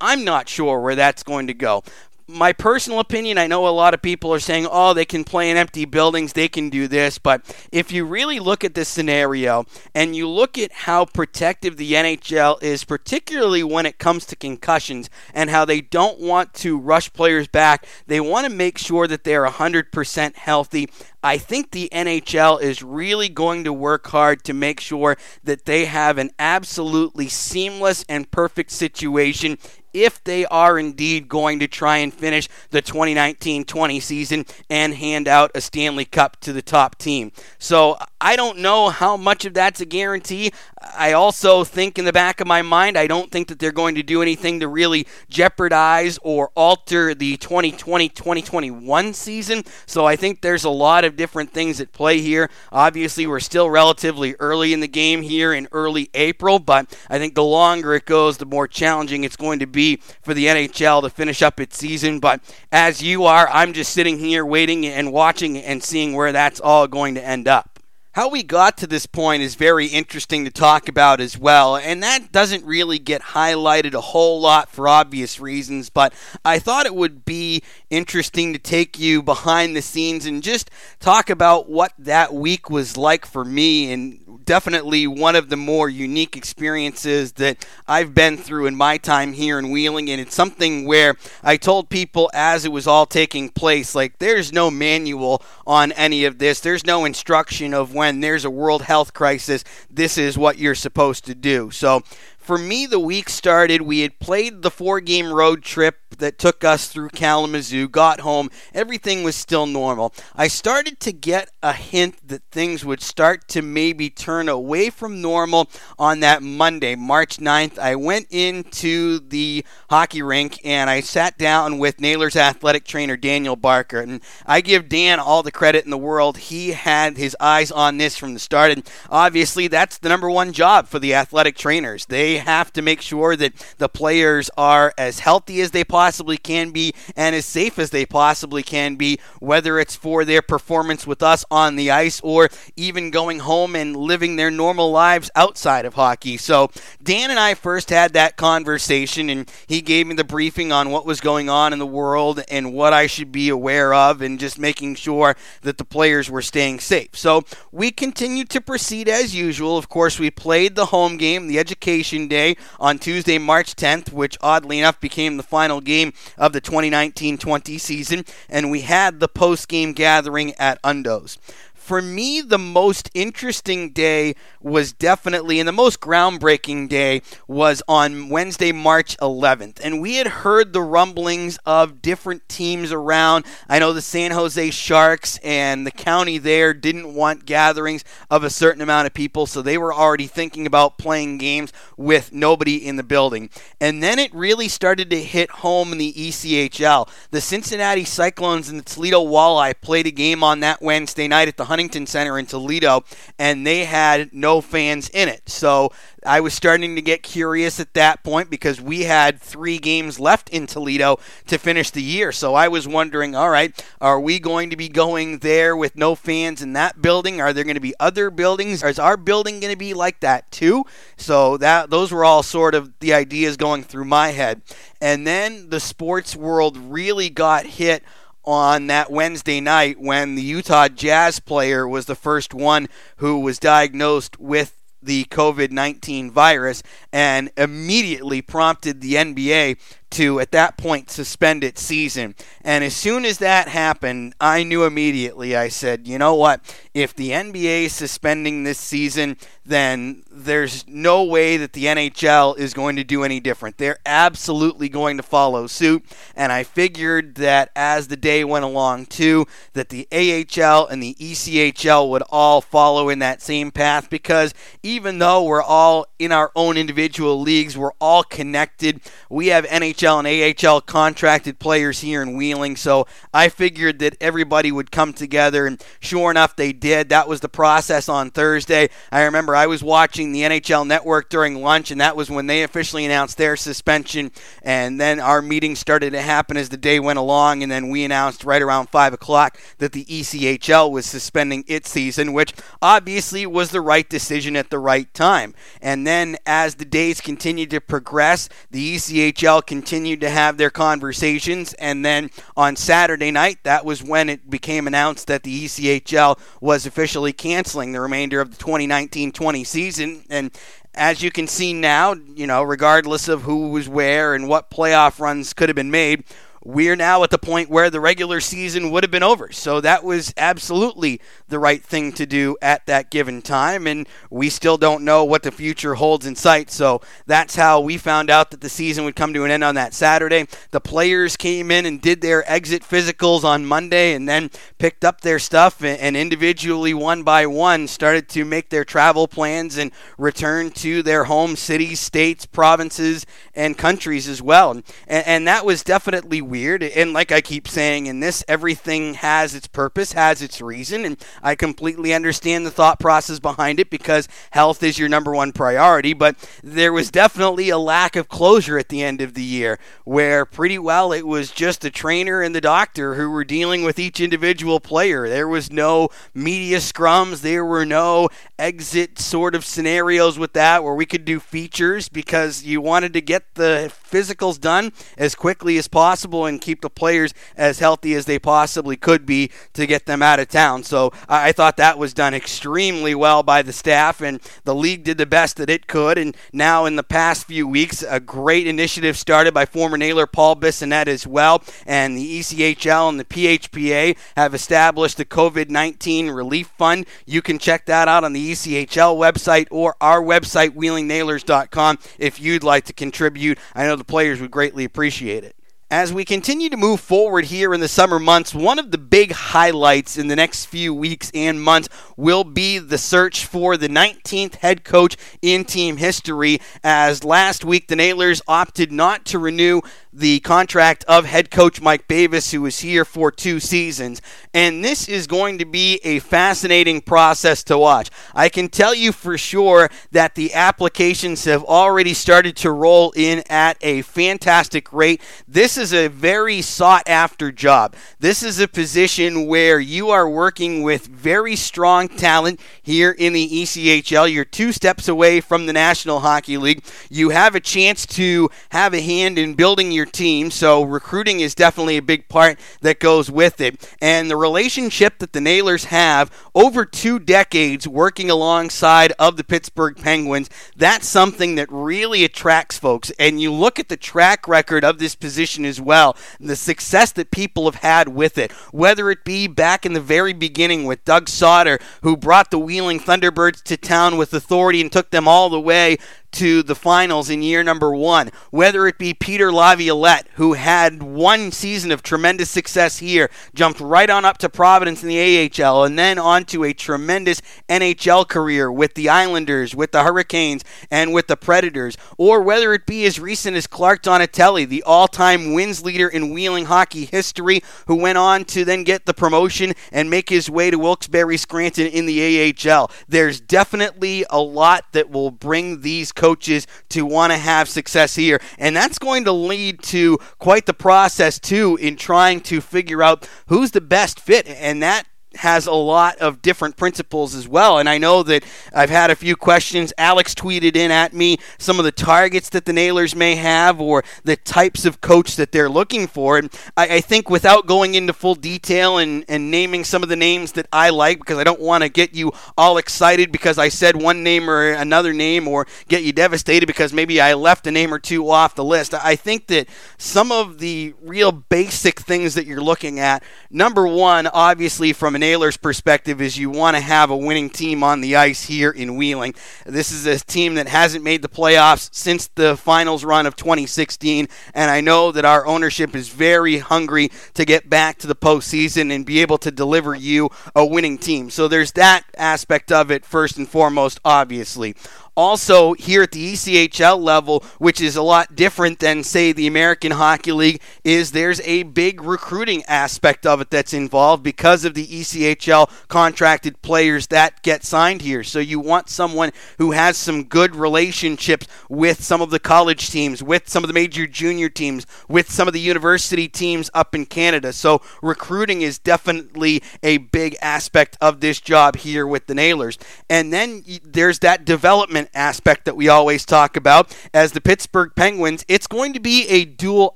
I'm 0.00 0.24
not 0.24 0.48
sure 0.48 0.80
where 0.80 0.94
that's 0.94 1.22
going 1.22 1.46
to 1.46 1.54
go 1.54 1.82
my 2.28 2.52
personal 2.52 2.98
opinion, 2.98 3.38
I 3.38 3.46
know 3.46 3.68
a 3.68 3.70
lot 3.70 3.94
of 3.94 4.02
people 4.02 4.34
are 4.34 4.40
saying, 4.40 4.66
oh, 4.70 4.92
they 4.92 5.04
can 5.04 5.22
play 5.22 5.48
in 5.48 5.56
empty 5.56 5.84
buildings, 5.84 6.32
they 6.32 6.48
can 6.48 6.70
do 6.70 6.88
this. 6.88 7.18
But 7.18 7.42
if 7.70 7.92
you 7.92 8.04
really 8.04 8.40
look 8.40 8.64
at 8.64 8.74
this 8.74 8.88
scenario 8.88 9.64
and 9.94 10.16
you 10.16 10.28
look 10.28 10.58
at 10.58 10.72
how 10.72 11.04
protective 11.04 11.76
the 11.76 11.92
NHL 11.92 12.60
is, 12.62 12.82
particularly 12.82 13.62
when 13.62 13.86
it 13.86 13.98
comes 13.98 14.26
to 14.26 14.36
concussions 14.36 15.08
and 15.34 15.50
how 15.50 15.64
they 15.64 15.80
don't 15.80 16.18
want 16.18 16.52
to 16.54 16.76
rush 16.76 17.12
players 17.12 17.46
back, 17.46 17.86
they 18.08 18.20
want 18.20 18.46
to 18.46 18.52
make 18.52 18.76
sure 18.76 19.06
that 19.06 19.22
they're 19.22 19.46
100% 19.46 20.34
healthy. 20.34 20.88
I 21.22 21.38
think 21.38 21.70
the 21.70 21.88
NHL 21.92 22.60
is 22.60 22.82
really 22.82 23.28
going 23.28 23.64
to 23.64 23.72
work 23.72 24.08
hard 24.08 24.44
to 24.44 24.52
make 24.52 24.80
sure 24.80 25.16
that 25.44 25.64
they 25.64 25.84
have 25.86 26.18
an 26.18 26.30
absolutely 26.38 27.28
seamless 27.28 28.04
and 28.08 28.30
perfect 28.30 28.70
situation 28.70 29.58
if 29.96 30.22
they 30.22 30.44
are 30.46 30.78
indeed 30.78 31.26
going 31.26 31.58
to 31.58 31.66
try 31.66 31.96
and 31.96 32.12
finish 32.12 32.48
the 32.70 32.82
2019 32.82 33.64
20 33.64 34.00
season 34.00 34.44
and 34.68 34.94
hand 34.94 35.26
out 35.26 35.50
a 35.54 35.60
Stanley 35.60 36.04
Cup 36.04 36.38
to 36.40 36.52
the 36.52 36.60
top 36.60 36.98
team. 36.98 37.32
So 37.58 37.96
I 38.20 38.36
don't 38.36 38.58
know 38.58 38.90
how 38.90 39.16
much 39.16 39.46
of 39.46 39.54
that's 39.54 39.80
a 39.80 39.86
guarantee. 39.86 40.52
I 40.96 41.12
also 41.12 41.64
think 41.64 41.98
in 41.98 42.04
the 42.04 42.12
back 42.12 42.40
of 42.40 42.46
my 42.46 42.60
mind, 42.60 42.98
I 42.98 43.06
don't 43.06 43.30
think 43.30 43.48
that 43.48 43.58
they're 43.58 43.72
going 43.72 43.94
to 43.94 44.02
do 44.02 44.20
anything 44.20 44.60
to 44.60 44.68
really 44.68 45.06
jeopardize 45.28 46.18
or 46.22 46.50
alter 46.54 47.14
the 47.14 47.36
2020 47.38 48.08
2021 48.10 49.14
season. 49.14 49.62
So 49.86 50.06
I 50.06 50.16
think 50.16 50.42
there's 50.42 50.64
a 50.64 50.70
lot 50.70 51.04
of 51.04 51.16
different 51.16 51.52
things 51.52 51.80
at 51.80 51.92
play 51.92 52.20
here. 52.20 52.50
Obviously, 52.70 53.26
we're 53.26 53.40
still 53.40 53.70
relatively 53.70 54.34
early 54.40 54.72
in 54.72 54.80
the 54.80 54.88
game 54.88 55.22
here 55.22 55.52
in 55.52 55.68
early 55.72 56.10
April, 56.12 56.58
but 56.58 56.98
I 57.08 57.18
think 57.18 57.34
the 57.34 57.44
longer 57.44 57.94
it 57.94 58.04
goes, 58.04 58.36
the 58.36 58.46
more 58.46 58.68
challenging 58.68 59.24
it's 59.24 59.36
going 59.36 59.60
to 59.60 59.66
be 59.66 59.85
for 59.94 60.34
the 60.34 60.46
NHL 60.46 61.02
to 61.02 61.10
finish 61.10 61.40
up 61.40 61.60
its 61.60 61.78
season. 61.78 62.18
But 62.18 62.40
as 62.72 63.00
you 63.00 63.24
are, 63.26 63.48
I'm 63.48 63.72
just 63.72 63.92
sitting 63.92 64.18
here 64.18 64.44
waiting 64.44 64.84
and 64.84 65.12
watching 65.12 65.56
and 65.56 65.80
seeing 65.80 66.14
where 66.14 66.32
that's 66.32 66.58
all 66.58 66.88
going 66.88 67.14
to 67.14 67.24
end 67.24 67.46
up. 67.46 67.75
How 68.16 68.30
we 68.30 68.42
got 68.42 68.78
to 68.78 68.86
this 68.86 69.04
point 69.04 69.42
is 69.42 69.56
very 69.56 69.88
interesting 69.88 70.46
to 70.46 70.50
talk 70.50 70.88
about 70.88 71.20
as 71.20 71.36
well, 71.36 71.76
and 71.76 72.02
that 72.02 72.32
doesn't 72.32 72.64
really 72.64 72.98
get 72.98 73.20
highlighted 73.20 73.92
a 73.92 74.00
whole 74.00 74.40
lot 74.40 74.70
for 74.70 74.88
obvious 74.88 75.38
reasons, 75.38 75.90
but 75.90 76.14
I 76.42 76.58
thought 76.58 76.86
it 76.86 76.94
would 76.94 77.26
be 77.26 77.62
interesting 77.90 78.54
to 78.54 78.58
take 78.58 78.98
you 78.98 79.22
behind 79.22 79.76
the 79.76 79.82
scenes 79.82 80.24
and 80.24 80.42
just 80.42 80.70
talk 80.98 81.28
about 81.28 81.68
what 81.68 81.92
that 81.98 82.32
week 82.32 82.70
was 82.70 82.96
like 82.96 83.26
for 83.26 83.44
me 83.44 83.92
and 83.92 84.26
definitely 84.46 85.06
one 85.06 85.36
of 85.36 85.50
the 85.50 85.56
more 85.56 85.90
unique 85.90 86.36
experiences 86.36 87.32
that 87.32 87.66
I've 87.86 88.14
been 88.14 88.38
through 88.38 88.66
in 88.66 88.76
my 88.76 88.96
time 88.96 89.34
here 89.34 89.58
in 89.58 89.70
Wheeling. 89.70 90.08
And 90.08 90.20
it's 90.20 90.36
something 90.36 90.86
where 90.86 91.16
I 91.42 91.56
told 91.56 91.90
people 91.90 92.30
as 92.32 92.64
it 92.64 92.72
was 92.72 92.86
all 92.86 93.04
taking 93.04 93.50
place, 93.50 93.94
like, 93.94 94.18
there's 94.18 94.52
no 94.52 94.70
manual 94.70 95.42
on 95.66 95.92
any 95.92 96.24
of 96.24 96.38
this, 96.38 96.60
there's 96.60 96.86
no 96.86 97.04
instruction 97.04 97.74
of 97.74 97.92
when 97.92 98.05
there's 98.14 98.44
a 98.44 98.50
world 98.50 98.82
health 98.82 99.12
crisis, 99.12 99.64
this 99.90 100.18
is 100.18 100.36
what 100.38 100.58
you're 100.58 100.74
supposed 100.74 101.24
to 101.26 101.34
do. 101.34 101.70
So, 101.70 102.02
for 102.46 102.58
me, 102.58 102.86
the 102.86 103.00
week 103.00 103.28
started. 103.28 103.82
We 103.82 104.00
had 104.00 104.20
played 104.20 104.62
the 104.62 104.70
four 104.70 105.00
game 105.00 105.32
road 105.32 105.64
trip 105.64 105.96
that 106.18 106.38
took 106.38 106.64
us 106.64 106.88
through 106.88 107.10
Kalamazoo, 107.10 107.88
got 107.88 108.20
home, 108.20 108.50
everything 108.74 109.22
was 109.22 109.36
still 109.36 109.66
normal. 109.66 110.14
I 110.34 110.48
started 110.48 111.00
to 111.00 111.12
get 111.12 111.50
a 111.62 111.72
hint 111.72 112.28
that 112.28 112.42
things 112.50 112.84
would 112.84 113.02
start 113.02 113.48
to 113.48 113.62
maybe 113.62 114.10
turn 114.10 114.48
away 114.48 114.90
from 114.90 115.20
normal 115.20 115.68
on 115.98 116.20
that 116.20 116.42
Monday, 116.42 116.94
March 116.94 117.38
9th. 117.38 117.78
I 117.78 117.96
went 117.96 118.28
into 118.30 119.18
the 119.18 119.64
hockey 119.90 120.22
rink 120.22 120.60
and 120.64 120.88
I 120.88 121.00
sat 121.00 121.38
down 121.38 121.78
with 121.78 122.00
Nailers' 122.00 122.36
athletic 122.36 122.84
trainer 122.84 123.16
Daniel 123.16 123.56
Barker. 123.56 124.00
And 124.00 124.20
I 124.46 124.60
give 124.60 124.88
Dan 124.88 125.18
all 125.18 125.42
the 125.42 125.52
credit 125.52 125.84
in 125.84 125.90
the 125.90 125.98
world. 125.98 126.38
He 126.38 126.70
had 126.70 127.16
his 127.16 127.36
eyes 127.40 127.70
on 127.70 127.98
this 127.98 128.16
from 128.16 128.34
the 128.34 128.40
start. 128.40 128.70
And 128.70 128.88
obviously, 129.10 129.68
that's 129.68 129.98
the 129.98 130.08
number 130.08 130.30
one 130.30 130.52
job 130.52 130.88
for 130.88 130.98
the 130.98 131.14
athletic 131.14 131.56
trainers. 131.56 132.06
They 132.06 132.35
have 132.38 132.72
to 132.74 132.82
make 132.82 133.00
sure 133.00 133.36
that 133.36 133.52
the 133.78 133.88
players 133.88 134.50
are 134.56 134.92
as 134.98 135.20
healthy 135.20 135.60
as 135.60 135.70
they 135.70 135.84
possibly 135.84 136.36
can 136.36 136.70
be 136.70 136.92
and 137.14 137.34
as 137.34 137.46
safe 137.46 137.78
as 137.78 137.90
they 137.90 138.06
possibly 138.06 138.62
can 138.62 138.96
be, 138.96 139.18
whether 139.40 139.78
it's 139.78 139.96
for 139.96 140.24
their 140.24 140.42
performance 140.42 141.06
with 141.06 141.22
us 141.22 141.44
on 141.50 141.76
the 141.76 141.90
ice 141.90 142.20
or 142.22 142.48
even 142.76 143.10
going 143.10 143.40
home 143.40 143.74
and 143.76 143.96
living 143.96 144.36
their 144.36 144.50
normal 144.50 144.90
lives 144.90 145.30
outside 145.34 145.84
of 145.84 145.94
hockey. 145.94 146.36
So, 146.36 146.70
Dan 147.02 147.30
and 147.30 147.38
I 147.38 147.54
first 147.54 147.90
had 147.90 148.12
that 148.12 148.36
conversation, 148.36 149.30
and 149.30 149.50
he 149.66 149.80
gave 149.80 150.06
me 150.06 150.14
the 150.14 150.24
briefing 150.24 150.72
on 150.72 150.90
what 150.90 151.06
was 151.06 151.20
going 151.20 151.48
on 151.48 151.72
in 151.72 151.78
the 151.78 151.86
world 151.86 152.42
and 152.48 152.72
what 152.72 152.92
I 152.92 153.06
should 153.06 153.32
be 153.32 153.48
aware 153.48 153.94
of, 153.94 154.22
and 154.22 154.38
just 154.38 154.58
making 154.58 154.96
sure 154.96 155.36
that 155.62 155.78
the 155.78 155.84
players 155.84 156.30
were 156.30 156.42
staying 156.42 156.80
safe. 156.80 157.16
So, 157.16 157.42
we 157.72 157.90
continued 157.90 158.50
to 158.50 158.60
proceed 158.60 159.08
as 159.08 159.34
usual. 159.34 159.76
Of 159.78 159.88
course, 159.88 160.18
we 160.18 160.30
played 160.30 160.74
the 160.74 160.86
home 160.86 161.16
game, 161.16 161.46
the 161.46 161.58
Education 161.58 162.25
Day, 162.28 162.56
on 162.78 162.98
Tuesday, 162.98 163.38
March 163.38 163.74
10th, 163.76 164.12
which 164.12 164.36
oddly 164.40 164.78
enough 164.78 165.00
became 165.00 165.36
the 165.36 165.42
final 165.42 165.80
game 165.80 166.12
of 166.36 166.52
the 166.52 166.60
2019 166.60 167.38
20 167.38 167.78
season, 167.78 168.24
and 168.48 168.70
we 168.70 168.82
had 168.82 169.20
the 169.20 169.28
post 169.28 169.68
game 169.68 169.92
gathering 169.92 170.54
at 170.54 170.80
Undos 170.82 171.38
for 171.86 172.02
me, 172.02 172.40
the 172.40 172.58
most 172.58 173.08
interesting 173.14 173.90
day 173.90 174.34
was 174.60 174.92
definitely, 174.92 175.60
and 175.60 175.68
the 175.68 175.72
most 175.72 176.00
groundbreaking 176.00 176.88
day 176.88 177.22
was 177.46 177.80
on 177.86 178.28
Wednesday, 178.28 178.72
March 178.72 179.16
11th. 179.18 179.78
And 179.84 180.00
we 180.00 180.16
had 180.16 180.26
heard 180.26 180.72
the 180.72 180.82
rumblings 180.82 181.60
of 181.64 182.02
different 182.02 182.48
teams 182.48 182.90
around. 182.90 183.46
I 183.68 183.78
know 183.78 183.92
the 183.92 184.02
San 184.02 184.32
Jose 184.32 184.70
Sharks 184.70 185.38
and 185.44 185.86
the 185.86 185.92
county 185.92 186.38
there 186.38 186.74
didn't 186.74 187.14
want 187.14 187.46
gatherings 187.46 188.02
of 188.32 188.42
a 188.42 188.50
certain 188.50 188.82
amount 188.82 189.06
of 189.06 189.14
people, 189.14 189.46
so 189.46 189.62
they 189.62 189.78
were 189.78 189.94
already 189.94 190.26
thinking 190.26 190.66
about 190.66 190.98
playing 190.98 191.38
games 191.38 191.72
with 191.96 192.32
nobody 192.32 192.84
in 192.84 192.96
the 192.96 193.04
building. 193.04 193.48
And 193.80 194.02
then 194.02 194.18
it 194.18 194.34
really 194.34 194.66
started 194.66 195.08
to 195.10 195.22
hit 195.22 195.50
home 195.50 195.92
in 195.92 195.98
the 195.98 196.12
ECHL. 196.12 197.08
The 197.30 197.40
Cincinnati 197.40 198.04
Cyclones 198.04 198.68
and 198.68 198.80
the 198.80 198.84
Toledo 198.84 199.24
Walleye 199.24 199.80
played 199.80 200.08
a 200.08 200.10
game 200.10 200.42
on 200.42 200.58
that 200.60 200.82
Wednesday 200.82 201.28
night 201.28 201.46
at 201.46 201.56
the 201.56 201.66
Huntington 201.76 202.06
Center 202.06 202.38
in 202.38 202.46
Toledo, 202.46 203.04
and 203.38 203.66
they 203.66 203.84
had 203.84 204.32
no 204.32 204.62
fans 204.62 205.10
in 205.10 205.28
it. 205.28 205.46
So 205.46 205.92
I 206.24 206.40
was 206.40 206.54
starting 206.54 206.96
to 206.96 207.02
get 207.02 207.22
curious 207.22 207.78
at 207.78 207.92
that 207.92 208.24
point 208.24 208.48
because 208.48 208.80
we 208.80 209.02
had 209.02 209.42
three 209.42 209.76
games 209.76 210.18
left 210.18 210.48
in 210.48 210.66
Toledo 210.66 211.18
to 211.48 211.58
finish 211.58 211.90
the 211.90 212.02
year. 212.02 212.32
So 212.32 212.54
I 212.54 212.68
was 212.68 212.88
wondering, 212.88 213.34
all 213.34 213.50
right, 213.50 213.78
are 214.00 214.18
we 214.18 214.38
going 214.38 214.70
to 214.70 214.76
be 214.76 214.88
going 214.88 215.40
there 215.40 215.76
with 215.76 215.96
no 215.96 216.14
fans 216.14 216.62
in 216.62 216.72
that 216.72 217.02
building? 217.02 217.42
Are 217.42 217.52
there 217.52 217.64
going 217.64 217.74
to 217.74 217.80
be 217.80 217.94
other 218.00 218.30
buildings? 218.30 218.82
Is 218.82 218.98
our 218.98 219.18
building 219.18 219.60
going 219.60 219.70
to 219.70 219.78
be 219.78 219.92
like 219.92 220.20
that 220.20 220.50
too? 220.50 220.86
So 221.18 221.58
that 221.58 221.90
those 221.90 222.10
were 222.10 222.24
all 222.24 222.42
sort 222.42 222.74
of 222.74 222.98
the 223.00 223.12
ideas 223.12 223.58
going 223.58 223.82
through 223.82 224.06
my 224.06 224.28
head. 224.28 224.62
And 225.02 225.26
then 225.26 225.68
the 225.68 225.80
sports 225.80 226.34
world 226.34 226.78
really 226.78 227.28
got 227.28 227.66
hit 227.66 228.02
on 228.46 228.86
that 228.86 229.10
Wednesday 229.10 229.60
night 229.60 230.00
when 230.00 230.34
the 230.34 230.42
Utah 230.42 230.88
Jazz 230.88 231.40
player 231.40 231.86
was 231.86 232.06
the 232.06 232.14
first 232.14 232.54
one 232.54 232.88
who 233.16 233.40
was 233.40 233.58
diagnosed 233.58 234.38
with 234.38 234.76
the 235.02 235.24
COVID 235.24 235.70
19 235.70 236.30
virus 236.30 236.82
and 237.12 237.50
immediately 237.56 238.42
prompted 238.42 239.00
the 239.00 239.14
NBA 239.14 239.78
to, 240.10 240.40
at 240.40 240.52
that 240.52 240.76
point, 240.76 241.10
suspend 241.10 241.64
its 241.64 241.82
season. 241.82 242.34
And 242.62 242.84
as 242.84 242.94
soon 242.94 243.24
as 243.24 243.38
that 243.38 243.68
happened, 243.68 244.34
I 244.40 244.62
knew 244.62 244.84
immediately. 244.84 245.56
I 245.56 245.68
said, 245.68 246.06
you 246.06 246.18
know 246.18 246.34
what? 246.34 246.60
If 246.94 247.14
the 247.14 247.30
NBA 247.30 247.84
is 247.84 247.92
suspending 247.92 248.62
this 248.62 248.78
season, 248.78 249.36
then 249.64 250.22
there's 250.30 250.86
no 250.86 251.24
way 251.24 251.56
that 251.56 251.72
the 251.72 251.86
NHL 251.86 252.56
is 252.56 252.72
going 252.72 252.96
to 252.96 253.04
do 253.04 253.24
any 253.24 253.40
different. 253.40 253.78
They're 253.78 253.98
absolutely 254.06 254.88
going 254.88 255.16
to 255.16 255.22
follow 255.22 255.66
suit. 255.66 256.04
And 256.36 256.52
I 256.52 256.62
figured 256.62 257.34
that 257.36 257.70
as 257.74 258.08
the 258.08 258.16
day 258.16 258.44
went 258.44 258.64
along, 258.64 259.06
too, 259.06 259.46
that 259.72 259.88
the 259.88 260.06
AHL 260.12 260.86
and 260.86 261.02
the 261.02 261.14
ECHL 261.14 262.08
would 262.10 262.22
all 262.30 262.60
follow 262.60 263.08
in 263.08 263.18
that 263.18 263.42
same 263.42 263.70
path 263.70 264.08
because 264.08 264.54
even 264.82 265.18
though 265.18 265.42
we're 265.42 265.62
all 265.62 266.06
in 266.18 266.30
our 266.30 266.52
own 266.54 266.76
individual 266.76 267.40
leagues, 267.40 267.76
we're 267.76 267.92
all 268.00 268.22
connected. 268.22 269.00
We 269.28 269.48
have 269.48 269.66
NHL 269.66 269.95
NHL 269.96 270.24
and 270.24 270.66
AHL 270.66 270.80
contracted 270.80 271.58
players 271.58 272.00
here 272.00 272.22
in 272.22 272.36
Wheeling. 272.36 272.76
So 272.76 273.06
I 273.32 273.48
figured 273.48 273.98
that 274.00 274.16
everybody 274.20 274.70
would 274.70 274.90
come 274.90 275.12
together, 275.12 275.66
and 275.66 275.82
sure 276.00 276.30
enough, 276.30 276.56
they 276.56 276.72
did. 276.72 277.08
That 277.08 277.28
was 277.28 277.40
the 277.40 277.48
process 277.48 278.08
on 278.08 278.30
Thursday. 278.30 278.88
I 279.10 279.24
remember 279.24 279.56
I 279.56 279.66
was 279.66 279.82
watching 279.82 280.32
the 280.32 280.42
NHL 280.42 280.86
Network 280.86 281.30
during 281.30 281.62
lunch, 281.62 281.90
and 281.90 282.00
that 282.00 282.16
was 282.16 282.30
when 282.30 282.46
they 282.46 282.62
officially 282.62 283.04
announced 283.04 283.38
their 283.38 283.56
suspension. 283.56 284.30
And 284.62 285.00
then 285.00 285.20
our 285.20 285.42
meeting 285.42 285.76
started 285.76 286.10
to 286.10 286.22
happen 286.22 286.56
as 286.56 286.68
the 286.68 286.76
day 286.76 287.00
went 287.00 287.18
along, 287.18 287.62
and 287.62 287.72
then 287.72 287.88
we 287.88 288.04
announced 288.04 288.44
right 288.44 288.62
around 288.62 288.90
5 288.90 289.12
o'clock 289.12 289.58
that 289.78 289.92
the 289.92 290.04
ECHL 290.04 290.90
was 290.90 291.06
suspending 291.06 291.64
its 291.66 291.90
season, 291.90 292.32
which 292.32 292.52
obviously 292.82 293.46
was 293.46 293.70
the 293.70 293.80
right 293.80 294.08
decision 294.08 294.56
at 294.56 294.70
the 294.70 294.78
right 294.78 295.12
time. 295.14 295.54
And 295.80 296.06
then 296.06 296.36
as 296.46 296.76
the 296.76 296.84
days 296.84 297.20
continued 297.20 297.70
to 297.70 297.80
progress, 297.80 298.48
the 298.70 298.96
ECHL 298.96 299.64
continued 299.64 299.85
continued 299.86 300.20
to 300.20 300.28
have 300.28 300.56
their 300.56 300.68
conversations. 300.68 301.72
And 301.74 302.04
then 302.04 302.30
on 302.56 302.74
Saturday 302.74 303.30
night, 303.30 303.58
that 303.62 303.84
was 303.84 304.02
when 304.02 304.28
it 304.28 304.50
became 304.50 304.88
announced 304.88 305.28
that 305.28 305.44
the 305.44 305.64
ECHL 305.64 306.40
was 306.60 306.86
officially 306.86 307.32
canceling 307.32 307.92
the 307.92 308.00
remainder 308.00 308.40
of 308.40 308.50
the 308.50 308.56
2019 308.56 309.30
20 309.30 309.62
season. 309.62 310.24
And 310.28 310.50
as 310.92 311.22
you 311.22 311.30
can 311.30 311.46
see 311.46 311.72
now, 311.72 312.14
you 312.34 312.48
know, 312.48 312.64
regardless 312.64 313.28
of 313.28 313.42
who 313.42 313.68
was 313.68 313.88
where 313.88 314.34
and 314.34 314.48
what 314.48 314.72
playoff 314.72 315.20
runs 315.20 315.52
could 315.52 315.68
have 315.68 315.76
been 315.76 315.92
made, 315.92 316.24
we're 316.66 316.96
now 316.96 317.22
at 317.22 317.30
the 317.30 317.38
point 317.38 317.70
where 317.70 317.90
the 317.90 318.00
regular 318.00 318.40
season 318.40 318.90
would 318.90 319.04
have 319.04 319.10
been 319.12 319.22
over. 319.22 319.52
So 319.52 319.80
that 319.82 320.02
was 320.02 320.34
absolutely 320.36 321.20
the 321.46 321.60
right 321.60 321.80
thing 321.80 322.10
to 322.14 322.26
do 322.26 322.56
at 322.60 322.84
that 322.86 323.08
given 323.08 323.40
time. 323.40 323.86
And 323.86 324.08
we 324.30 324.50
still 324.50 324.76
don't 324.76 325.04
know 325.04 325.24
what 325.24 325.44
the 325.44 325.52
future 325.52 325.94
holds 325.94 326.26
in 326.26 326.34
sight. 326.34 326.72
So 326.72 327.02
that's 327.24 327.54
how 327.54 327.80
we 327.80 327.96
found 327.98 328.30
out 328.30 328.50
that 328.50 328.62
the 328.62 328.68
season 328.68 329.04
would 329.04 329.14
come 329.14 329.32
to 329.32 329.44
an 329.44 329.52
end 329.52 329.62
on 329.62 329.76
that 329.76 329.94
Saturday. 329.94 330.48
The 330.72 330.80
players 330.80 331.36
came 331.36 331.70
in 331.70 331.86
and 331.86 332.00
did 332.00 332.20
their 332.20 332.42
exit 332.50 332.82
physicals 332.82 333.44
on 333.44 333.64
Monday 333.64 334.14
and 334.14 334.28
then 334.28 334.50
picked 334.78 335.04
up 335.04 335.20
their 335.20 335.38
stuff 335.38 335.84
and 335.84 336.16
individually, 336.16 336.92
one 336.92 337.22
by 337.22 337.46
one, 337.46 337.86
started 337.86 338.28
to 338.30 338.44
make 338.44 338.70
their 338.70 338.84
travel 338.84 339.28
plans 339.28 339.76
and 339.78 339.92
return 340.18 340.72
to 340.72 341.04
their 341.04 341.24
home 341.24 341.54
cities, 341.54 342.00
states, 342.00 342.44
provinces, 342.44 343.24
and 343.54 343.78
countries 343.78 344.26
as 344.26 344.42
well. 344.42 344.72
And, 344.72 344.84
and 345.06 345.46
that 345.46 345.64
was 345.64 345.84
definitely 345.84 346.42
weird. 346.56 346.82
And 346.82 347.12
like 347.12 347.30
I 347.32 347.42
keep 347.42 347.68
saying 347.68 348.06
in 348.06 348.20
this, 348.20 348.42
everything 348.48 349.14
has 349.14 349.54
its 349.54 349.66
purpose, 349.66 350.12
has 350.12 350.40
its 350.40 350.62
reason, 350.62 351.04
and 351.04 351.22
I 351.42 351.54
completely 351.54 352.14
understand 352.14 352.64
the 352.64 352.70
thought 352.70 352.98
process 352.98 353.38
behind 353.38 353.78
it 353.78 353.90
because 353.90 354.26
health 354.52 354.82
is 354.82 354.98
your 354.98 355.10
number 355.10 355.34
one 355.34 355.52
priority. 355.52 356.14
But 356.14 356.36
there 356.64 356.94
was 356.94 357.10
definitely 357.10 357.68
a 357.68 357.76
lack 357.76 358.16
of 358.16 358.30
closure 358.30 358.78
at 358.78 358.88
the 358.88 359.02
end 359.02 359.20
of 359.20 359.34
the 359.34 359.42
year 359.42 359.78
where 360.04 360.46
pretty 360.46 360.78
well 360.78 361.12
it 361.12 361.26
was 361.26 361.50
just 361.50 361.82
the 361.82 361.90
trainer 361.90 362.40
and 362.40 362.54
the 362.54 362.60
doctor 362.62 363.16
who 363.16 363.30
were 363.30 363.44
dealing 363.44 363.84
with 363.84 363.98
each 363.98 364.18
individual 364.18 364.80
player. 364.80 365.28
There 365.28 365.48
was 365.48 365.70
no 365.70 366.08
media 366.32 366.78
scrums, 366.78 367.42
there 367.42 367.66
were 367.66 367.84
no 367.84 368.30
exit 368.58 369.18
sort 369.18 369.54
of 369.54 369.62
scenarios 369.62 370.38
with 370.38 370.54
that 370.54 370.82
where 370.82 370.94
we 370.94 371.04
could 371.04 371.26
do 371.26 371.38
features 371.38 372.08
because 372.08 372.62
you 372.62 372.80
wanted 372.80 373.12
to 373.12 373.20
get 373.20 373.56
the 373.56 373.92
physicals 374.10 374.58
done 374.58 374.92
as 375.18 375.34
quickly 375.34 375.76
as 375.76 375.88
possible 375.88 376.35
and 376.44 376.60
keep 376.60 376.82
the 376.82 376.90
players 376.90 377.32
as 377.56 377.78
healthy 377.78 378.14
as 378.14 378.26
they 378.26 378.38
possibly 378.38 378.96
could 378.96 379.24
be 379.24 379.50
to 379.72 379.86
get 379.86 380.06
them 380.06 380.22
out 380.22 380.38
of 380.38 380.48
town. 380.48 380.82
So 380.82 381.12
I 381.28 381.52
thought 381.52 381.76
that 381.76 381.98
was 381.98 382.14
done 382.14 382.34
extremely 382.34 383.14
well 383.14 383.42
by 383.42 383.62
the 383.62 383.72
staff, 383.72 384.20
and 384.20 384.40
the 384.64 384.74
league 384.74 385.04
did 385.04 385.18
the 385.18 385.26
best 385.26 385.56
that 385.56 385.70
it 385.70 385.86
could. 385.86 386.18
And 386.18 386.36
now, 386.52 386.84
in 386.84 386.96
the 386.96 387.02
past 387.02 387.46
few 387.46 387.66
weeks, 387.66 388.02
a 388.02 388.20
great 388.20 388.66
initiative 388.66 389.16
started 389.16 389.54
by 389.54 389.66
former 389.66 389.96
Nailer 389.96 390.26
Paul 390.26 390.56
Bissonnette 390.56 391.08
as 391.08 391.26
well, 391.26 391.62
and 391.86 392.16
the 392.16 392.40
ECHL 392.40 393.08
and 393.08 393.20
the 393.20 393.24
PHPA 393.24 394.16
have 394.36 394.54
established 394.54 395.16
the 395.16 395.24
COVID 395.24 395.70
19 395.70 396.30
Relief 396.30 396.70
Fund. 396.76 397.06
You 397.24 397.42
can 397.42 397.58
check 397.58 397.86
that 397.86 398.08
out 398.08 398.24
on 398.24 398.32
the 398.32 398.52
ECHL 398.52 399.16
website 399.16 399.66
or 399.70 399.96
our 400.00 400.22
website, 400.22 400.70
wheelingnailers.com, 400.70 401.98
if 402.18 402.40
you'd 402.40 402.64
like 402.64 402.84
to 402.86 402.92
contribute. 402.92 403.58
I 403.74 403.84
know 403.84 403.96
the 403.96 404.04
players 404.04 404.40
would 404.40 404.50
greatly 404.50 404.84
appreciate 404.84 405.44
it. 405.44 405.55
As 405.90 406.12
we 406.12 406.24
continue 406.24 406.68
to 406.68 406.76
move 406.76 406.98
forward 406.98 407.44
here 407.44 407.72
in 407.72 407.78
the 407.78 407.86
summer 407.86 408.18
months, 408.18 408.52
one 408.52 408.80
of 408.80 408.90
the 408.90 408.98
big 408.98 409.30
highlights 409.30 410.18
in 410.18 410.26
the 410.26 410.34
next 410.34 410.64
few 410.64 410.92
weeks 410.92 411.30
and 411.32 411.62
months 411.62 411.88
will 412.16 412.42
be 412.42 412.80
the 412.80 412.98
search 412.98 413.46
for 413.46 413.76
the 413.76 413.88
19th 413.88 414.56
head 414.56 414.82
coach 414.82 415.16
in 415.42 415.64
team 415.64 415.98
history. 415.98 416.60
As 416.82 417.22
last 417.22 417.64
week, 417.64 417.86
the 417.86 417.94
Nailers 417.94 418.42
opted 418.48 418.90
not 418.90 419.24
to 419.26 419.38
renew 419.38 419.80
the 420.16 420.40
contract 420.40 421.04
of 421.04 421.26
head 421.26 421.50
coach 421.50 421.82
Mike 421.82 422.08
Bavis, 422.08 422.50
who 422.50 422.62
was 422.62 422.80
here 422.80 423.04
for 423.04 423.30
two 423.30 423.60
seasons. 423.60 424.22
And 424.54 424.82
this 424.82 425.10
is 425.10 425.26
going 425.26 425.58
to 425.58 425.66
be 425.66 426.00
a 426.04 426.20
fascinating 426.20 427.02
process 427.02 427.62
to 427.64 427.76
watch. 427.76 428.08
I 428.34 428.48
can 428.48 428.68
tell 428.68 428.94
you 428.94 429.12
for 429.12 429.36
sure 429.36 429.90
that 430.12 430.34
the 430.34 430.54
applications 430.54 431.44
have 431.44 431.62
already 431.64 432.14
started 432.14 432.56
to 432.58 432.70
roll 432.70 433.12
in 433.14 433.42
at 433.50 433.76
a 433.82 434.00
fantastic 434.02 434.90
rate. 434.90 435.20
This 435.46 435.76
is 435.76 435.92
a 435.92 436.08
very 436.08 436.62
sought 436.62 437.06
after 437.06 437.52
job. 437.52 437.94
This 438.18 438.42
is 438.42 438.58
a 438.58 438.68
position 438.68 439.46
where 439.46 439.78
you 439.78 440.08
are 440.08 440.28
working 440.28 440.82
with 440.82 441.06
very 441.06 441.56
strong 441.56 442.08
talent 442.08 442.58
here 442.82 443.10
in 443.10 443.34
the 443.34 443.46
ECHL. 443.46 444.32
You're 444.32 444.46
two 444.46 444.72
steps 444.72 445.08
away 445.08 445.42
from 445.42 445.66
the 445.66 445.74
National 445.74 446.20
Hockey 446.20 446.56
League. 446.56 446.82
You 447.10 447.30
have 447.30 447.54
a 447.54 447.60
chance 447.60 448.06
to 448.06 448.48
have 448.70 448.94
a 448.94 449.02
hand 449.02 449.38
in 449.38 449.52
building 449.52 449.92
your 449.92 450.05
team, 450.12 450.50
so 450.50 450.82
recruiting 450.82 451.40
is 451.40 451.54
definitely 451.54 451.96
a 451.96 452.02
big 452.02 452.28
part 452.28 452.58
that 452.80 453.00
goes 453.00 453.30
with 453.30 453.60
it. 453.60 453.94
And 454.00 454.30
the 454.30 454.36
relationship 454.36 455.18
that 455.18 455.32
the 455.32 455.40
Nailers 455.40 455.84
have 455.86 456.30
over 456.54 456.84
two 456.84 457.18
decades 457.18 457.86
working 457.86 458.30
alongside 458.30 459.12
of 459.18 459.36
the 459.36 459.44
Pittsburgh 459.44 459.96
Penguins, 459.96 460.50
that's 460.76 461.08
something 461.08 461.54
that 461.56 461.68
really 461.70 462.24
attracts 462.24 462.78
folks. 462.78 463.10
And 463.18 463.40
you 463.40 463.52
look 463.52 463.78
at 463.78 463.88
the 463.88 463.96
track 463.96 464.48
record 464.48 464.84
of 464.84 464.98
this 464.98 465.14
position 465.14 465.64
as 465.64 465.80
well, 465.80 466.16
the 466.40 466.56
success 466.56 467.12
that 467.12 467.30
people 467.30 467.64
have 467.66 467.82
had 467.82 468.08
with 468.08 468.38
it, 468.38 468.52
whether 468.72 469.10
it 469.10 469.24
be 469.24 469.46
back 469.46 469.86
in 469.86 469.92
the 469.92 470.00
very 470.00 470.32
beginning 470.32 470.84
with 470.84 471.04
Doug 471.04 471.28
Sauter, 471.28 471.78
who 472.02 472.16
brought 472.16 472.50
the 472.50 472.58
Wheeling 472.58 473.00
Thunderbirds 473.00 473.62
to 473.64 473.76
town 473.76 474.16
with 474.16 474.32
authority 474.32 474.80
and 474.80 474.90
took 474.90 475.10
them 475.10 475.28
all 475.28 475.48
the 475.48 475.60
way 475.60 475.96
to 476.36 476.62
the 476.62 476.74
finals 476.74 477.30
in 477.30 477.40
year 477.40 477.64
number 477.64 477.94
one, 477.94 478.30
whether 478.50 478.86
it 478.86 478.98
be 478.98 479.14
Peter 479.14 479.50
Laviolette, 479.50 480.28
who 480.34 480.52
had 480.52 481.02
one 481.02 481.50
season 481.50 481.90
of 481.90 482.02
tremendous 482.02 482.50
success 482.50 482.98
here, 482.98 483.30
jumped 483.54 483.80
right 483.80 484.10
on 484.10 484.26
up 484.26 484.36
to 484.36 484.50
Providence 484.50 485.02
in 485.02 485.08
the 485.08 485.50
AHL, 485.64 485.84
and 485.84 485.98
then 485.98 486.18
on 486.18 486.44
to 486.44 486.62
a 486.62 486.74
tremendous 486.74 487.40
NHL 487.70 488.28
career 488.28 488.70
with 488.70 488.92
the 488.94 489.08
Islanders, 489.08 489.74
with 489.74 489.92
the 489.92 490.02
Hurricanes, 490.02 490.62
and 490.90 491.14
with 491.14 491.26
the 491.26 491.38
Predators, 491.38 491.96
or 492.18 492.42
whether 492.42 492.74
it 492.74 492.84
be 492.84 493.06
as 493.06 493.18
recent 493.18 493.56
as 493.56 493.66
Clark 493.66 494.02
Donatelli, 494.02 494.66
the 494.66 494.82
all 494.82 495.08
time 495.08 495.54
wins 495.54 495.82
leader 495.82 496.06
in 496.06 496.34
Wheeling 496.34 496.66
hockey 496.66 497.06
history, 497.06 497.62
who 497.86 497.96
went 497.96 498.18
on 498.18 498.44
to 498.44 498.62
then 498.62 498.84
get 498.84 499.06
the 499.06 499.14
promotion 499.14 499.72
and 499.90 500.10
make 500.10 500.28
his 500.28 500.50
way 500.50 500.70
to 500.70 500.78
Wilkes-Barre 500.78 501.38
Scranton 501.38 501.86
in 501.86 502.04
the 502.04 502.54
AHL. 502.68 502.90
There's 503.08 503.40
definitely 503.40 504.26
a 504.28 504.40
lot 504.40 504.92
that 504.92 505.08
will 505.08 505.30
bring 505.30 505.80
these 505.80 506.12
coaches 506.12 506.25
coaches 506.26 506.66
to 506.88 507.06
want 507.06 507.32
to 507.32 507.38
have 507.38 507.68
success 507.68 508.16
here. 508.16 508.40
And 508.58 508.74
that's 508.74 508.98
going 508.98 509.24
to 509.24 509.32
lead 509.32 509.82
to 509.84 510.18
quite 510.38 510.66
the 510.66 510.74
process, 510.74 511.38
too, 511.38 511.76
in 511.80 511.96
trying 511.96 512.40
to 512.42 512.60
figure 512.60 513.00
out 513.00 513.28
who's 513.46 513.70
the 513.70 513.80
best 513.80 514.18
fit. 514.18 514.46
And 514.48 514.82
that 514.82 515.06
has 515.36 515.66
a 515.66 515.72
lot 515.72 516.16
of 516.18 516.42
different 516.42 516.76
principles 516.76 517.34
as 517.34 517.48
well. 517.48 517.78
And 517.78 517.88
I 517.88 517.98
know 517.98 518.22
that 518.22 518.44
I've 518.74 518.90
had 518.90 519.10
a 519.10 519.16
few 519.16 519.36
questions. 519.36 519.92
Alex 519.98 520.34
tweeted 520.34 520.76
in 520.76 520.90
at 520.90 521.12
me 521.12 521.38
some 521.58 521.78
of 521.78 521.84
the 521.84 521.92
targets 521.92 522.48
that 522.50 522.64
the 522.64 522.72
Nailers 522.72 523.14
may 523.14 523.36
have 523.36 523.80
or 523.80 524.04
the 524.24 524.36
types 524.36 524.84
of 524.84 525.00
coach 525.00 525.36
that 525.36 525.52
they're 525.52 525.68
looking 525.68 526.06
for. 526.06 526.38
And 526.38 526.52
I, 526.76 526.96
I 526.96 527.00
think 527.00 527.30
without 527.30 527.66
going 527.66 527.94
into 527.94 528.12
full 528.12 528.34
detail 528.34 528.98
and, 528.98 529.24
and 529.28 529.50
naming 529.50 529.84
some 529.84 530.02
of 530.02 530.08
the 530.08 530.16
names 530.16 530.52
that 530.52 530.66
I 530.72 530.90
like, 530.90 531.18
because 531.18 531.38
I 531.38 531.44
don't 531.44 531.60
want 531.60 531.82
to 531.82 531.88
get 531.88 532.14
you 532.14 532.32
all 532.56 532.78
excited 532.78 533.32
because 533.32 533.58
I 533.58 533.68
said 533.68 534.00
one 534.00 534.22
name 534.22 534.48
or 534.48 534.70
another 534.70 535.12
name 535.12 535.48
or 535.48 535.66
get 535.88 536.02
you 536.02 536.12
devastated 536.12 536.66
because 536.66 536.92
maybe 536.92 537.20
I 537.20 537.34
left 537.34 537.66
a 537.66 537.70
name 537.70 537.92
or 537.92 537.98
two 537.98 538.30
off 538.30 538.54
the 538.54 538.64
list. 538.64 538.94
I 538.94 539.16
think 539.16 539.46
that 539.48 539.68
some 539.98 540.32
of 540.32 540.58
the 540.58 540.94
real 541.02 541.32
basic 541.32 542.00
things 542.00 542.34
that 542.34 542.46
you're 542.46 542.60
looking 542.60 543.00
at, 543.00 543.22
number 543.50 543.86
one, 543.86 544.26
obviously 544.26 544.92
from 544.92 545.14
an 545.14 545.22
Nailers' 545.26 545.56
perspective 545.56 546.20
is 546.20 546.38
you 546.38 546.50
want 546.50 546.76
to 546.76 546.80
have 546.80 547.10
a 547.10 547.16
winning 547.16 547.50
team 547.50 547.82
on 547.82 548.00
the 548.00 548.14
ice 548.14 548.44
here 548.44 548.70
in 548.70 548.94
Wheeling. 548.94 549.34
This 549.64 549.90
is 549.90 550.06
a 550.06 550.24
team 550.24 550.54
that 550.54 550.68
hasn't 550.68 551.02
made 551.02 551.20
the 551.20 551.28
playoffs 551.28 551.92
since 551.92 552.28
the 552.28 552.56
finals 552.56 553.02
run 553.02 553.26
of 553.26 553.34
2016, 553.34 554.28
and 554.54 554.70
I 554.70 554.80
know 554.80 555.10
that 555.10 555.24
our 555.24 555.44
ownership 555.44 555.96
is 555.96 556.10
very 556.10 556.58
hungry 556.58 557.10
to 557.34 557.44
get 557.44 557.68
back 557.68 557.98
to 557.98 558.06
the 558.06 558.14
postseason 558.14 558.94
and 558.94 559.04
be 559.04 559.20
able 559.20 559.38
to 559.38 559.50
deliver 559.50 559.96
you 559.96 560.30
a 560.54 560.64
winning 560.64 560.96
team. 560.96 561.28
So 561.30 561.48
there's 561.48 561.72
that 561.72 562.04
aspect 562.16 562.70
of 562.70 562.92
it 562.92 563.04
first 563.04 563.36
and 563.36 563.48
foremost, 563.48 563.98
obviously 564.04 564.76
also 565.16 565.72
here 565.74 566.02
at 566.02 566.12
the 566.12 566.32
ECHL 566.32 567.00
level, 567.00 567.44
which 567.58 567.80
is 567.80 567.96
a 567.96 568.02
lot 568.02 568.36
different 568.36 568.78
than, 568.78 569.02
say, 569.02 569.32
the 569.32 569.46
American 569.46 569.92
Hockey 569.92 570.32
League, 570.32 570.60
is 570.84 571.12
there's 571.12 571.40
a 571.40 571.62
big 571.64 572.02
recruiting 572.02 572.62
aspect 572.64 573.26
of 573.26 573.40
it 573.40 573.50
that's 573.50 573.72
involved 573.72 574.22
because 574.22 574.64
of 574.64 574.74
the 574.74 574.86
ECHL 574.86 575.70
contracted 575.88 576.60
players 576.62 577.06
that 577.08 577.42
get 577.42 577.64
signed 577.64 578.02
here. 578.02 578.22
So 578.22 578.38
you 578.38 578.60
want 578.60 578.88
someone 578.88 579.32
who 579.58 579.72
has 579.72 579.96
some 579.96 580.24
good 580.24 580.54
relationships 580.54 581.46
with 581.68 582.02
some 582.02 582.20
of 582.20 582.30
the 582.30 582.38
college 582.38 582.90
teams, 582.90 583.22
with 583.22 583.48
some 583.48 583.64
of 583.64 583.68
the 583.68 583.74
major 583.74 584.06
junior 584.06 584.48
teams, 584.48 584.86
with 585.08 585.30
some 585.30 585.48
of 585.48 585.54
the 585.54 585.60
university 585.60 586.28
teams 586.28 586.70
up 586.74 586.94
in 586.94 587.06
Canada. 587.06 587.52
So 587.52 587.80
recruiting 588.02 588.62
is 588.62 588.78
definitely 588.78 589.62
a 589.82 589.98
big 589.98 590.36
aspect 590.42 590.96
of 591.00 591.20
this 591.20 591.40
job 591.40 591.76
here 591.76 592.06
with 592.06 592.26
the 592.26 592.34
Nailers. 592.34 592.78
And 593.08 593.32
then 593.32 593.64
there's 593.82 594.18
that 594.20 594.44
development 594.44 595.05
aspect 595.14 595.64
that 595.64 595.76
we 595.76 595.88
always 595.88 596.24
talk 596.24 596.56
about. 596.56 596.96
As 597.12 597.32
the 597.32 597.40
Pittsburgh 597.40 597.92
Penguins, 597.94 598.44
it's 598.48 598.66
going 598.66 598.92
to 598.92 599.00
be 599.00 599.26
a 599.28 599.44
dual 599.44 599.92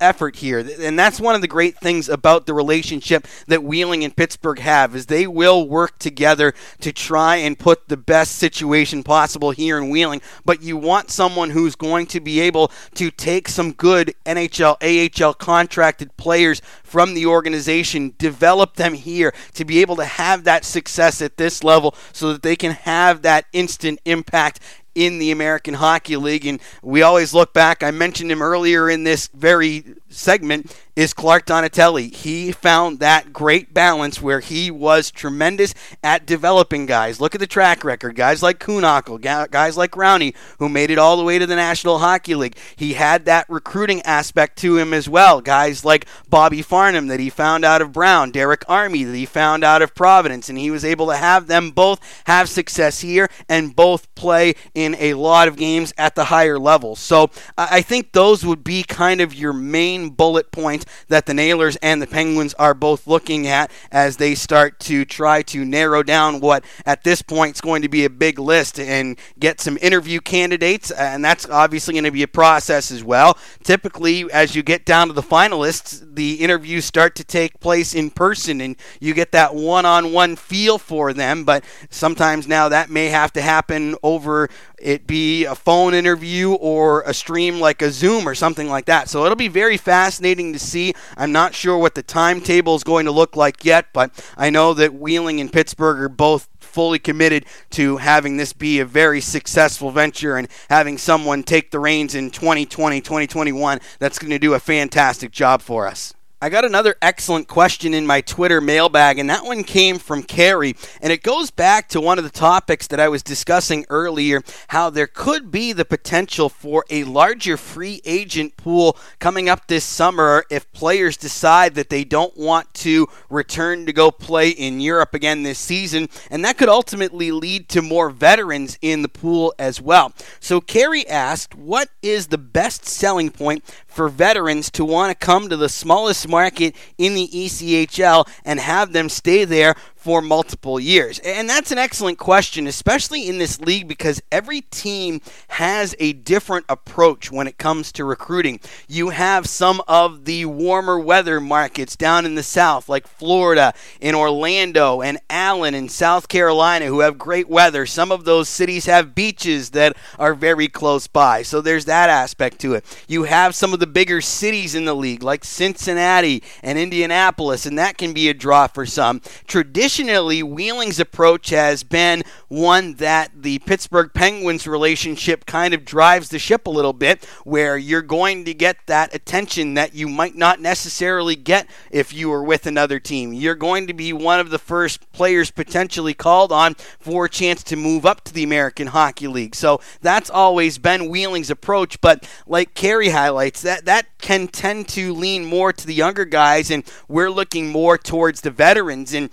effort 0.00 0.36
here. 0.36 0.58
And 0.58 0.98
that's 0.98 1.20
one 1.20 1.34
of 1.34 1.40
the 1.40 1.48
great 1.48 1.76
things 1.78 2.08
about 2.08 2.46
the 2.46 2.54
relationship 2.54 3.26
that 3.46 3.64
Wheeling 3.64 4.04
and 4.04 4.16
Pittsburgh 4.16 4.58
have 4.60 4.94
is 4.94 5.06
they 5.06 5.26
will 5.26 5.68
work 5.68 5.98
together 5.98 6.54
to 6.80 6.92
try 6.92 7.36
and 7.36 7.58
put 7.58 7.88
the 7.88 7.96
best 7.96 8.36
situation 8.36 9.02
possible 9.02 9.50
here 9.50 9.78
in 9.78 9.90
Wheeling. 9.90 10.22
But 10.44 10.62
you 10.62 10.76
want 10.76 11.10
someone 11.10 11.50
who's 11.50 11.74
going 11.74 12.06
to 12.08 12.20
be 12.20 12.40
able 12.40 12.70
to 12.94 13.10
take 13.10 13.48
some 13.48 13.72
good 13.72 14.14
NHL, 14.24 14.76
AHL 14.80 15.34
contracted 15.34 16.16
players 16.16 16.60
from 16.82 17.14
the 17.14 17.26
organization, 17.26 18.14
develop 18.18 18.74
them 18.74 18.94
here 18.94 19.32
to 19.54 19.64
be 19.64 19.80
able 19.80 19.96
to 19.96 20.04
have 20.04 20.44
that 20.44 20.64
success 20.64 21.22
at 21.22 21.36
this 21.36 21.62
level 21.62 21.94
so 22.12 22.32
that 22.32 22.42
they 22.42 22.56
can 22.56 22.72
have 22.72 23.22
that 23.22 23.46
instant 23.52 24.00
impact 24.04 24.60
in 24.94 25.18
the 25.18 25.30
American 25.30 25.74
Hockey 25.74 26.16
League. 26.16 26.46
And 26.46 26.60
we 26.82 27.02
always 27.02 27.34
look 27.34 27.52
back, 27.52 27.82
I 27.82 27.90
mentioned 27.90 28.30
him 28.30 28.42
earlier 28.42 28.88
in 28.90 29.04
this 29.04 29.28
very 29.28 29.84
segment 30.08 30.74
is 31.00 31.14
Clark 31.14 31.46
Donatelli. 31.46 32.08
He 32.08 32.52
found 32.52 32.98
that 32.98 33.32
great 33.32 33.72
balance 33.72 34.20
where 34.20 34.40
he 34.40 34.70
was 34.70 35.10
tremendous 35.10 35.72
at 36.04 36.26
developing 36.26 36.84
guys. 36.84 37.22
Look 37.22 37.34
at 37.34 37.40
the 37.40 37.46
track 37.46 37.84
record. 37.84 38.14
Guys 38.14 38.42
like 38.42 38.58
Kühnhackl, 38.58 39.48
guys 39.50 39.78
like 39.78 39.92
Rowney, 39.92 40.34
who 40.58 40.68
made 40.68 40.90
it 40.90 40.98
all 40.98 41.16
the 41.16 41.24
way 41.24 41.38
to 41.38 41.46
the 41.46 41.56
National 41.56 42.00
Hockey 42.00 42.34
League. 42.34 42.58
He 42.76 42.92
had 42.92 43.24
that 43.24 43.48
recruiting 43.48 44.02
aspect 44.02 44.58
to 44.58 44.76
him 44.76 44.92
as 44.92 45.08
well. 45.08 45.40
Guys 45.40 45.86
like 45.86 46.04
Bobby 46.28 46.60
Farnham 46.60 47.06
that 47.06 47.18
he 47.18 47.30
found 47.30 47.64
out 47.64 47.80
of 47.80 47.92
Brown, 47.92 48.30
Derek 48.30 48.64
Army 48.68 49.02
that 49.04 49.16
he 49.16 49.24
found 49.24 49.64
out 49.64 49.80
of 49.80 49.94
Providence, 49.94 50.50
and 50.50 50.58
he 50.58 50.70
was 50.70 50.84
able 50.84 51.06
to 51.06 51.16
have 51.16 51.46
them 51.46 51.70
both 51.70 51.98
have 52.26 52.46
success 52.50 53.00
here 53.00 53.30
and 53.48 53.74
both 53.74 54.14
play 54.14 54.52
in 54.74 54.94
a 54.98 55.14
lot 55.14 55.48
of 55.48 55.56
games 55.56 55.94
at 55.96 56.14
the 56.14 56.24
higher 56.24 56.58
level. 56.58 56.94
So 56.94 57.30
I 57.56 57.80
think 57.80 58.12
those 58.12 58.44
would 58.44 58.62
be 58.62 58.82
kind 58.82 59.22
of 59.22 59.32
your 59.32 59.54
main 59.54 60.10
bullet 60.10 60.52
points 60.52 60.84
that 61.08 61.26
the 61.26 61.34
Nailers 61.34 61.76
and 61.76 62.00
the 62.00 62.06
Penguins 62.06 62.54
are 62.54 62.74
both 62.74 63.06
looking 63.06 63.46
at 63.46 63.70
as 63.90 64.16
they 64.16 64.34
start 64.34 64.78
to 64.80 65.04
try 65.04 65.42
to 65.42 65.64
narrow 65.64 66.02
down 66.02 66.40
what 66.40 66.64
at 66.84 67.04
this 67.04 67.22
point 67.22 67.56
is 67.56 67.60
going 67.60 67.82
to 67.82 67.88
be 67.88 68.04
a 68.04 68.10
big 68.10 68.38
list 68.38 68.78
and 68.78 69.18
get 69.38 69.60
some 69.60 69.78
interview 69.80 70.20
candidates. 70.20 70.90
And 70.90 71.24
that's 71.24 71.48
obviously 71.48 71.94
going 71.94 72.04
to 72.04 72.10
be 72.10 72.22
a 72.22 72.28
process 72.28 72.90
as 72.90 73.04
well. 73.04 73.38
Typically, 73.62 74.30
as 74.32 74.54
you 74.54 74.62
get 74.62 74.84
down 74.84 75.08
to 75.08 75.12
the 75.12 75.22
finalists, 75.22 76.02
the 76.14 76.34
interviews 76.34 76.84
start 76.84 77.14
to 77.16 77.24
take 77.24 77.60
place 77.60 77.94
in 77.94 78.10
person 78.10 78.60
and 78.60 78.76
you 79.00 79.14
get 79.14 79.32
that 79.32 79.54
one 79.54 79.86
on 79.86 80.12
one 80.12 80.36
feel 80.36 80.78
for 80.78 81.12
them. 81.12 81.44
But 81.44 81.64
sometimes 81.90 82.48
now 82.48 82.68
that 82.68 82.90
may 82.90 83.08
have 83.08 83.32
to 83.34 83.42
happen 83.42 83.96
over 84.02 84.48
it 84.80 85.06
be 85.06 85.44
a 85.44 85.54
phone 85.54 85.92
interview 85.92 86.52
or 86.52 87.02
a 87.02 87.12
stream 87.12 87.60
like 87.60 87.82
a 87.82 87.90
Zoom 87.90 88.26
or 88.26 88.34
something 88.34 88.68
like 88.68 88.86
that. 88.86 89.08
So 89.08 89.24
it'll 89.24 89.36
be 89.36 89.48
very 89.48 89.76
fascinating 89.76 90.52
to 90.54 90.58
see. 90.58 90.79
I'm 91.16 91.32
not 91.32 91.54
sure 91.54 91.78
what 91.78 91.94
the 91.94 92.02
timetable 92.02 92.74
is 92.74 92.84
going 92.84 93.06
to 93.06 93.12
look 93.12 93.36
like 93.36 93.64
yet, 93.64 93.86
but 93.92 94.10
I 94.36 94.50
know 94.50 94.74
that 94.74 94.94
Wheeling 94.94 95.40
and 95.40 95.52
Pittsburgh 95.52 96.00
are 96.00 96.08
both 96.08 96.48
fully 96.58 96.98
committed 96.98 97.44
to 97.70 97.98
having 97.98 98.36
this 98.36 98.52
be 98.52 98.80
a 98.80 98.84
very 98.84 99.20
successful 99.20 99.90
venture 99.90 100.36
and 100.36 100.48
having 100.68 100.98
someone 100.98 101.42
take 101.42 101.70
the 101.70 101.80
reins 101.80 102.14
in 102.14 102.30
2020, 102.30 103.00
2021 103.00 103.80
that's 103.98 104.18
going 104.18 104.30
to 104.30 104.38
do 104.38 104.54
a 104.54 104.60
fantastic 104.60 105.30
job 105.32 105.62
for 105.62 105.86
us. 105.86 106.14
I 106.42 106.48
got 106.48 106.64
another 106.64 106.94
excellent 107.02 107.48
question 107.48 107.92
in 107.92 108.06
my 108.06 108.22
Twitter 108.22 108.62
mailbag, 108.62 109.18
and 109.18 109.28
that 109.28 109.44
one 109.44 109.62
came 109.62 109.98
from 109.98 110.22
Carrie. 110.22 110.74
And 111.02 111.12
it 111.12 111.22
goes 111.22 111.50
back 111.50 111.86
to 111.90 112.00
one 112.00 112.16
of 112.16 112.24
the 112.24 112.30
topics 112.30 112.86
that 112.86 112.98
I 112.98 113.10
was 113.10 113.22
discussing 113.22 113.84
earlier 113.90 114.42
how 114.68 114.88
there 114.88 115.06
could 115.06 115.50
be 115.50 115.74
the 115.74 115.84
potential 115.84 116.48
for 116.48 116.86
a 116.88 117.04
larger 117.04 117.58
free 117.58 118.00
agent 118.06 118.56
pool 118.56 118.96
coming 119.18 119.50
up 119.50 119.66
this 119.66 119.84
summer 119.84 120.46
if 120.48 120.72
players 120.72 121.18
decide 121.18 121.74
that 121.74 121.90
they 121.90 122.04
don't 122.04 122.34
want 122.38 122.72
to 122.72 123.06
return 123.28 123.84
to 123.84 123.92
go 123.92 124.10
play 124.10 124.48
in 124.48 124.80
Europe 124.80 125.12
again 125.12 125.42
this 125.42 125.58
season. 125.58 126.08
And 126.30 126.42
that 126.42 126.56
could 126.56 126.70
ultimately 126.70 127.32
lead 127.32 127.68
to 127.68 127.82
more 127.82 128.08
veterans 128.08 128.78
in 128.80 129.02
the 129.02 129.08
pool 129.10 129.52
as 129.58 129.78
well. 129.78 130.14
So 130.40 130.62
Carrie 130.62 131.06
asked, 131.06 131.54
What 131.54 131.90
is 132.00 132.28
the 132.28 132.38
best 132.38 132.86
selling 132.86 133.28
point 133.28 133.62
for 133.90 134.08
veterans 134.08 134.70
to 134.70 134.84
want 134.84 135.10
to 135.10 135.26
come 135.26 135.48
to 135.48 135.56
the 135.56 135.68
smallest 135.68 136.28
market 136.28 136.74
in 136.96 137.14
the 137.14 137.28
ECHL 137.28 138.28
and 138.44 138.60
have 138.60 138.92
them 138.92 139.08
stay 139.08 139.44
there 139.44 139.74
for 140.00 140.22
multiple 140.22 140.80
years? 140.80 141.18
And 141.20 141.48
that's 141.48 141.70
an 141.70 141.78
excellent 141.78 142.18
question, 142.18 142.66
especially 142.66 143.28
in 143.28 143.36
this 143.36 143.60
league 143.60 143.86
because 143.86 144.22
every 144.32 144.62
team 144.62 145.20
has 145.48 145.94
a 145.98 146.14
different 146.14 146.64
approach 146.68 147.30
when 147.30 147.46
it 147.46 147.58
comes 147.58 147.92
to 147.92 148.04
recruiting. 148.04 148.60
You 148.88 149.10
have 149.10 149.46
some 149.46 149.82
of 149.86 150.24
the 150.24 150.46
warmer 150.46 150.98
weather 150.98 151.38
markets 151.38 151.96
down 151.96 152.24
in 152.24 152.34
the 152.34 152.42
south, 152.42 152.88
like 152.88 153.06
Florida, 153.06 153.74
in 154.00 154.14
Orlando, 154.14 155.02
and 155.02 155.18
Allen 155.28 155.74
in 155.74 155.90
South 155.90 156.28
Carolina, 156.28 156.86
who 156.86 157.00
have 157.00 157.18
great 157.18 157.48
weather. 157.48 157.84
Some 157.84 158.10
of 158.10 158.24
those 158.24 158.48
cities 158.48 158.86
have 158.86 159.14
beaches 159.14 159.70
that 159.70 159.96
are 160.18 160.34
very 160.34 160.68
close 160.68 161.06
by. 161.06 161.42
So 161.42 161.60
there's 161.60 161.84
that 161.84 162.08
aspect 162.08 162.58
to 162.60 162.72
it. 162.74 162.84
You 163.06 163.24
have 163.24 163.54
some 163.54 163.74
of 163.74 163.80
the 163.80 163.86
bigger 163.86 164.22
cities 164.22 164.74
in 164.74 164.86
the 164.86 164.96
league, 164.96 165.22
like 165.22 165.44
Cincinnati 165.44 166.42
and 166.62 166.78
Indianapolis, 166.78 167.66
and 167.66 167.78
that 167.78 167.98
can 167.98 168.14
be 168.14 168.28
a 168.30 168.34
draw 168.34 168.66
for 168.66 168.86
some. 168.86 169.20
Traditionally, 169.46 169.89
traditionally, 169.90 170.40
Wheeling's 170.40 171.00
approach 171.00 171.50
has 171.50 171.82
been 171.82 172.22
one 172.46 172.94
that 172.94 173.30
the 173.34 173.58
Pittsburgh 173.60 174.12
Penguins 174.14 174.64
relationship 174.64 175.46
kind 175.46 175.74
of 175.74 175.84
drives 175.84 176.28
the 176.28 176.38
ship 176.38 176.68
a 176.68 176.70
little 176.70 176.92
bit, 176.92 177.24
where 177.44 177.76
you're 177.76 178.00
going 178.00 178.44
to 178.44 178.54
get 178.54 178.76
that 178.86 179.12
attention 179.12 179.74
that 179.74 179.92
you 179.92 180.08
might 180.08 180.36
not 180.36 180.60
necessarily 180.60 181.34
get 181.34 181.68
if 181.90 182.12
you 182.12 182.28
were 182.28 182.44
with 182.44 182.66
another 182.66 183.00
team. 183.00 183.32
You're 183.32 183.56
going 183.56 183.88
to 183.88 183.92
be 183.92 184.12
one 184.12 184.38
of 184.38 184.50
the 184.50 184.60
first 184.60 185.10
players 185.10 185.50
potentially 185.50 186.14
called 186.14 186.52
on 186.52 186.74
for 187.00 187.24
a 187.24 187.28
chance 187.28 187.64
to 187.64 187.74
move 187.74 188.06
up 188.06 188.22
to 188.24 188.32
the 188.32 188.44
American 188.44 188.88
Hockey 188.88 189.26
League. 189.26 189.56
So 189.56 189.80
that's 190.00 190.30
always 190.30 190.78
been 190.78 191.08
Wheeling's 191.08 191.50
approach, 191.50 192.00
but 192.00 192.28
like 192.46 192.74
Carey 192.74 193.08
highlights, 193.08 193.62
that 193.62 193.86
that 193.86 194.06
can 194.20 194.46
tend 194.46 194.86
to 194.88 195.12
lean 195.12 195.44
more 195.44 195.72
to 195.72 195.86
the 195.86 195.94
younger 195.94 196.24
guys, 196.24 196.70
and 196.70 196.84
we're 197.08 197.30
looking 197.30 197.68
more 197.68 197.98
towards 197.98 198.42
the 198.42 198.50
veterans. 198.52 199.12
And 199.14 199.30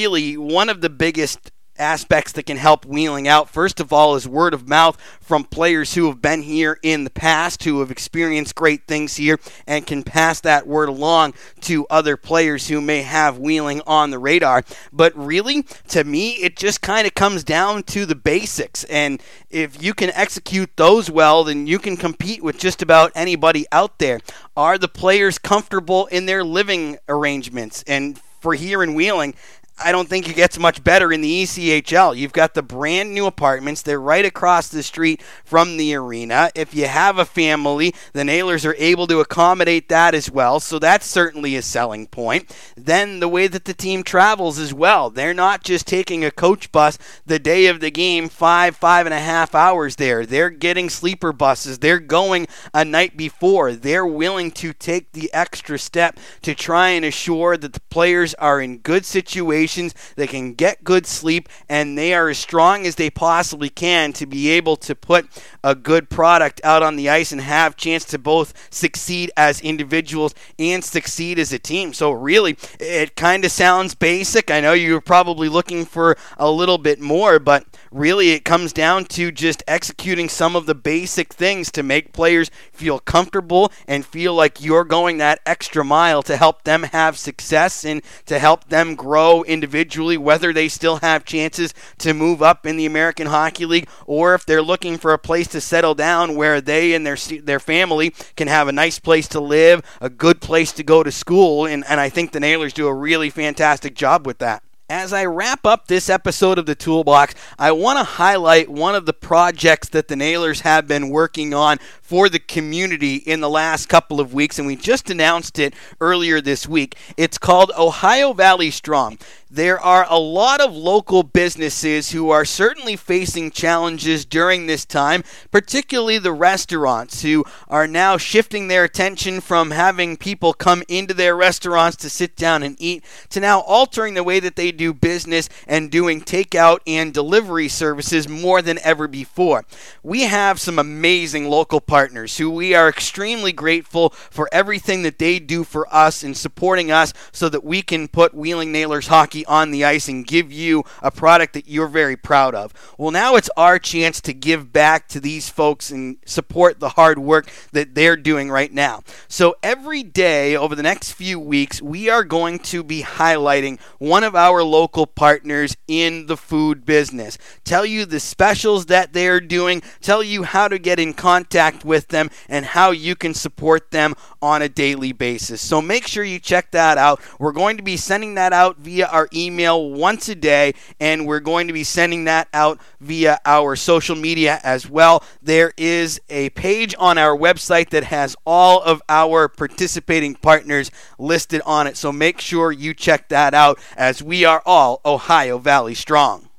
really, 0.00 0.34
one 0.38 0.70
of 0.70 0.80
the 0.80 0.88
biggest 0.88 1.50
aspects 1.76 2.32
that 2.32 2.46
can 2.46 2.56
help 2.56 2.86
Wheeling 2.86 3.28
out. 3.28 3.50
First 3.50 3.80
of 3.80 3.92
all, 3.92 4.14
is 4.14 4.26
word 4.26 4.54
of 4.54 4.66
mouth 4.66 4.98
from 5.20 5.44
players 5.44 5.94
who 5.94 6.06
have 6.06 6.22
been 6.22 6.40
here 6.42 6.78
in 6.82 7.04
the 7.04 7.10
past, 7.10 7.64
who 7.64 7.80
have 7.80 7.90
experienced 7.90 8.54
great 8.54 8.86
things 8.86 9.16
here, 9.16 9.38
and 9.66 9.86
can 9.86 10.02
pass 10.02 10.40
that 10.40 10.66
word 10.66 10.88
along 10.88 11.34
to 11.62 11.86
other 11.90 12.16
players 12.16 12.68
who 12.68 12.80
may 12.80 13.02
have 13.02 13.38
Wheeling 13.38 13.82
on 13.86 14.10
the 14.10 14.18
radar. 14.18 14.64
But 14.90 15.14
really, 15.14 15.64
to 15.88 16.02
me, 16.02 16.32
it 16.36 16.56
just 16.56 16.80
kind 16.80 17.06
of 17.06 17.14
comes 17.14 17.44
down 17.44 17.82
to 17.84 18.06
the 18.06 18.14
basics. 18.14 18.84
And 18.84 19.22
if 19.50 19.82
you 19.82 19.92
can 19.92 20.10
execute 20.12 20.70
those 20.76 21.10
well, 21.10 21.44
then 21.44 21.66
you 21.66 21.78
can 21.78 21.98
compete 21.98 22.42
with 22.42 22.58
just 22.58 22.80
about 22.80 23.12
anybody 23.14 23.66
out 23.70 23.98
there. 23.98 24.20
Are 24.56 24.78
the 24.78 24.88
players 24.88 25.36
comfortable 25.36 26.06
in 26.06 26.24
their 26.24 26.42
living 26.42 26.96
arrangements? 27.06 27.84
And 27.86 28.18
for 28.40 28.54
here 28.54 28.82
in 28.82 28.94
Wheeling, 28.94 29.34
I 29.82 29.92
don't 29.92 30.08
think 30.08 30.28
it 30.28 30.36
gets 30.36 30.58
much 30.58 30.84
better 30.84 31.12
in 31.12 31.22
the 31.22 31.42
ECHL. 31.42 32.16
You've 32.16 32.34
got 32.34 32.54
the 32.54 32.62
brand 32.62 33.14
new 33.14 33.24
apartments. 33.26 33.80
They're 33.80 34.00
right 34.00 34.24
across 34.24 34.68
the 34.68 34.82
street 34.82 35.22
from 35.44 35.76
the 35.76 35.94
arena. 35.94 36.50
If 36.54 36.74
you 36.74 36.86
have 36.86 37.18
a 37.18 37.24
family, 37.24 37.94
the 38.12 38.24
Nailers 38.24 38.66
are 38.66 38.74
able 38.78 39.06
to 39.06 39.20
accommodate 39.20 39.88
that 39.88 40.14
as 40.14 40.30
well. 40.30 40.60
So 40.60 40.78
that's 40.78 41.06
certainly 41.06 41.56
a 41.56 41.62
selling 41.62 42.06
point. 42.06 42.54
Then 42.76 43.20
the 43.20 43.28
way 43.28 43.46
that 43.46 43.64
the 43.64 43.72
team 43.72 44.02
travels 44.02 44.58
as 44.58 44.74
well. 44.74 45.08
They're 45.08 45.32
not 45.32 45.64
just 45.64 45.86
taking 45.86 46.24
a 46.24 46.30
coach 46.30 46.70
bus 46.72 46.98
the 47.24 47.38
day 47.38 47.66
of 47.66 47.80
the 47.80 47.90
game, 47.90 48.28
five, 48.28 48.76
five 48.76 49.06
and 49.06 49.14
a 49.14 49.20
half 49.20 49.54
hours 49.54 49.96
there. 49.96 50.26
They're 50.26 50.50
getting 50.50 50.90
sleeper 50.90 51.32
buses. 51.32 51.78
They're 51.78 52.00
going 52.00 52.46
a 52.74 52.84
night 52.84 53.16
before. 53.16 53.72
They're 53.72 54.06
willing 54.06 54.50
to 54.52 54.72
take 54.72 55.12
the 55.12 55.32
extra 55.32 55.78
step 55.78 56.18
to 56.42 56.54
try 56.54 56.90
and 56.90 57.04
assure 57.04 57.56
that 57.56 57.72
the 57.72 57.80
players 57.88 58.34
are 58.34 58.60
in 58.60 58.78
good 58.78 59.06
situations 59.06 59.69
they 60.16 60.26
can 60.26 60.54
get 60.54 60.84
good 60.84 61.06
sleep, 61.06 61.48
and 61.68 61.96
they 61.96 62.12
are 62.14 62.28
as 62.28 62.38
strong 62.38 62.86
as 62.86 62.96
they 62.96 63.10
possibly 63.10 63.68
can 63.68 64.12
to 64.14 64.26
be 64.26 64.48
able 64.50 64.76
to 64.76 64.94
put 64.94 65.26
a 65.62 65.74
good 65.74 66.10
product 66.10 66.60
out 66.64 66.82
on 66.82 66.96
the 66.96 67.08
ice 67.08 67.32
and 67.32 67.40
have 67.40 67.76
chance 67.76 68.04
to 68.06 68.18
both 68.18 68.52
succeed 68.72 69.30
as 69.36 69.60
individuals 69.60 70.34
and 70.58 70.82
succeed 70.84 71.38
as 71.38 71.52
a 71.52 71.58
team. 71.58 71.92
So 71.92 72.10
really, 72.10 72.56
it 72.78 73.16
kind 73.16 73.44
of 73.44 73.52
sounds 73.52 73.94
basic. 73.94 74.50
I 74.50 74.60
know 74.60 74.72
you're 74.72 75.00
probably 75.00 75.48
looking 75.48 75.84
for 75.84 76.16
a 76.36 76.50
little 76.50 76.78
bit 76.78 77.00
more, 77.00 77.38
but 77.38 77.64
really 77.90 78.30
it 78.30 78.44
comes 78.44 78.72
down 78.72 79.04
to 79.04 79.30
just 79.30 79.62
executing 79.66 80.28
some 80.28 80.56
of 80.56 80.66
the 80.66 80.74
basic 80.74 81.32
things 81.32 81.70
to 81.72 81.82
make 81.82 82.12
players 82.12 82.50
feel 82.72 82.98
comfortable 82.98 83.72
and 83.86 84.04
feel 84.04 84.34
like 84.34 84.62
you're 84.62 84.84
going 84.84 85.18
that 85.18 85.40
extra 85.46 85.84
mile 85.84 86.22
to 86.22 86.36
help 86.36 86.64
them 86.64 86.84
have 86.84 87.18
success 87.18 87.84
and 87.84 88.02
to 88.26 88.38
help 88.38 88.68
them 88.68 88.94
grow 88.94 89.42
individually 89.50 90.16
whether 90.16 90.52
they 90.52 90.68
still 90.68 90.96
have 90.96 91.24
chances 91.24 91.74
to 91.98 92.14
move 92.14 92.40
up 92.42 92.64
in 92.64 92.76
the 92.76 92.86
American 92.86 93.26
Hockey 93.26 93.66
League 93.66 93.88
or 94.06 94.34
if 94.34 94.46
they're 94.46 94.62
looking 94.62 94.96
for 94.96 95.12
a 95.12 95.18
place 95.18 95.48
to 95.48 95.60
settle 95.60 95.94
down 95.94 96.36
where 96.36 96.60
they 96.60 96.94
and 96.94 97.04
their 97.04 97.16
their 97.16 97.60
family 97.60 98.14
can 98.36 98.48
have 98.48 98.68
a 98.68 98.72
nice 98.72 98.98
place 98.98 99.28
to 99.28 99.40
live, 99.40 99.82
a 100.00 100.08
good 100.08 100.40
place 100.40 100.72
to 100.72 100.82
go 100.82 101.02
to 101.02 101.12
school, 101.12 101.66
and, 101.66 101.84
and 101.88 102.00
I 102.00 102.08
think 102.08 102.32
the 102.32 102.40
Nailers 102.40 102.72
do 102.72 102.86
a 102.86 102.94
really 102.94 103.30
fantastic 103.30 103.94
job 103.94 104.26
with 104.26 104.38
that. 104.38 104.62
As 104.88 105.12
I 105.12 105.24
wrap 105.24 105.64
up 105.64 105.86
this 105.86 106.10
episode 106.10 106.58
of 106.58 106.66
the 106.66 106.74
Toolbox, 106.74 107.36
I 107.60 107.70
want 107.70 108.00
to 108.00 108.04
highlight 108.04 108.68
one 108.68 108.96
of 108.96 109.06
the 109.06 109.12
projects 109.12 109.88
that 109.90 110.08
the 110.08 110.16
Nailers 110.16 110.62
have 110.62 110.88
been 110.88 111.10
working 111.10 111.54
on 111.54 111.78
for 112.10 112.28
the 112.28 112.40
community 112.40 113.14
in 113.18 113.38
the 113.38 113.48
last 113.48 113.88
couple 113.88 114.18
of 114.18 114.34
weeks, 114.34 114.58
and 114.58 114.66
we 114.66 114.74
just 114.74 115.08
announced 115.10 115.60
it 115.60 115.72
earlier 116.00 116.40
this 116.40 116.66
week. 116.66 116.96
It's 117.16 117.38
called 117.38 117.70
Ohio 117.78 118.32
Valley 118.32 118.72
Strong. 118.72 119.18
There 119.52 119.80
are 119.80 120.06
a 120.08 120.18
lot 120.18 120.60
of 120.60 120.72
local 120.72 121.24
businesses 121.24 122.12
who 122.12 122.30
are 122.30 122.44
certainly 122.44 122.94
facing 122.94 123.50
challenges 123.50 124.24
during 124.24 124.66
this 124.66 124.84
time, 124.84 125.24
particularly 125.50 126.18
the 126.18 126.32
restaurants 126.32 127.22
who 127.22 127.44
are 127.66 127.88
now 127.88 128.16
shifting 128.16 128.68
their 128.68 128.84
attention 128.84 129.40
from 129.40 129.72
having 129.72 130.16
people 130.16 130.52
come 130.52 130.84
into 130.86 131.14
their 131.14 131.34
restaurants 131.34 131.96
to 131.96 132.08
sit 132.08 132.36
down 132.36 132.62
and 132.62 132.76
eat 132.78 133.04
to 133.30 133.40
now 133.40 133.60
altering 133.60 134.14
the 134.14 134.22
way 134.22 134.38
that 134.38 134.54
they 134.54 134.70
do 134.70 134.94
business 134.94 135.48
and 135.66 135.90
doing 135.90 136.20
takeout 136.20 136.78
and 136.86 137.12
delivery 137.12 137.66
services 137.66 138.28
more 138.28 138.62
than 138.62 138.78
ever 138.84 139.08
before. 139.08 139.64
We 140.04 140.22
have 140.22 140.60
some 140.60 140.78
amazing 140.78 141.48
local 141.48 141.80
partners 142.00 142.38
who 142.38 142.48
we 142.48 142.72
are 142.72 142.88
extremely 142.88 143.52
grateful 143.52 144.08
for 144.08 144.48
everything 144.52 145.02
that 145.02 145.18
they 145.18 145.38
do 145.38 145.62
for 145.62 145.86
us 145.94 146.24
in 146.24 146.32
supporting 146.34 146.90
us 146.90 147.12
so 147.30 147.46
that 147.46 147.62
we 147.62 147.82
can 147.82 148.08
put 148.08 148.32
Wheeling 148.32 148.72
Nailers 148.72 149.08
hockey 149.08 149.44
on 149.44 149.70
the 149.70 149.84
ice 149.84 150.08
and 150.08 150.26
give 150.26 150.50
you 150.50 150.82
a 151.02 151.10
product 151.10 151.52
that 151.52 151.68
you're 151.68 151.88
very 151.88 152.16
proud 152.16 152.54
of. 152.54 152.72
Well, 152.96 153.10
now 153.10 153.36
it's 153.36 153.50
our 153.54 153.78
chance 153.78 154.22
to 154.22 154.32
give 154.32 154.72
back 154.72 155.08
to 155.08 155.20
these 155.20 155.50
folks 155.50 155.90
and 155.90 156.16
support 156.24 156.80
the 156.80 156.88
hard 156.88 157.18
work 157.18 157.50
that 157.72 157.94
they're 157.94 158.16
doing 158.16 158.50
right 158.50 158.72
now. 158.72 159.02
So 159.28 159.56
every 159.62 160.02
day 160.02 160.56
over 160.56 160.74
the 160.74 160.82
next 160.82 161.12
few 161.12 161.38
weeks, 161.38 161.82
we 161.82 162.08
are 162.08 162.24
going 162.24 162.60
to 162.60 162.82
be 162.82 163.02
highlighting 163.02 163.78
one 163.98 164.24
of 164.24 164.34
our 164.34 164.62
local 164.62 165.06
partners 165.06 165.76
in 165.86 166.24
the 166.28 166.38
food 166.38 166.86
business. 166.86 167.36
Tell 167.62 167.84
you 167.84 168.06
the 168.06 168.20
specials 168.20 168.86
that 168.86 169.12
they're 169.12 169.38
doing, 169.38 169.82
tell 170.00 170.22
you 170.22 170.44
how 170.44 170.66
to 170.66 170.78
get 170.78 170.98
in 170.98 171.12
contact 171.12 171.84
with 171.90 172.08
them, 172.08 172.30
and 172.48 172.64
how 172.64 172.92
you 172.92 173.16
can 173.16 173.34
support 173.34 173.90
them 173.90 174.14
on 174.40 174.62
a 174.62 174.68
daily 174.68 175.10
basis. 175.12 175.60
So 175.60 175.82
make 175.82 176.06
sure 176.06 176.22
you 176.22 176.38
check 176.38 176.70
that 176.70 176.96
out. 176.96 177.20
We're 177.40 177.52
going 177.52 177.76
to 177.76 177.82
be 177.82 177.96
sending 177.96 178.36
that 178.36 178.52
out 178.52 178.78
via 178.78 179.06
our 179.06 179.28
email 179.34 179.90
once 179.90 180.28
a 180.28 180.36
day, 180.36 180.74
and 181.00 181.26
we're 181.26 181.40
going 181.40 181.66
to 181.66 181.72
be 181.72 181.84
sending 181.84 182.24
that 182.24 182.48
out 182.54 182.80
via 183.00 183.40
our 183.44 183.74
social 183.74 184.14
media 184.14 184.60
as 184.62 184.88
well. 184.88 185.24
There 185.42 185.72
is 185.76 186.20
a 186.30 186.50
page 186.50 186.94
on 186.98 187.18
our 187.18 187.36
website 187.36 187.90
that 187.90 188.04
has 188.04 188.36
all 188.46 188.80
of 188.82 189.02
our 189.08 189.48
participating 189.48 190.36
partners 190.36 190.92
listed 191.18 191.60
on 191.66 191.88
it, 191.88 191.96
so 191.96 192.12
make 192.12 192.40
sure 192.40 192.70
you 192.70 192.94
check 192.94 193.28
that 193.30 193.52
out 193.52 193.80
as 193.96 194.22
we 194.22 194.44
are 194.44 194.62
all 194.64 195.00
Ohio 195.04 195.58
Valley 195.58 195.94
Strong. 195.94 196.49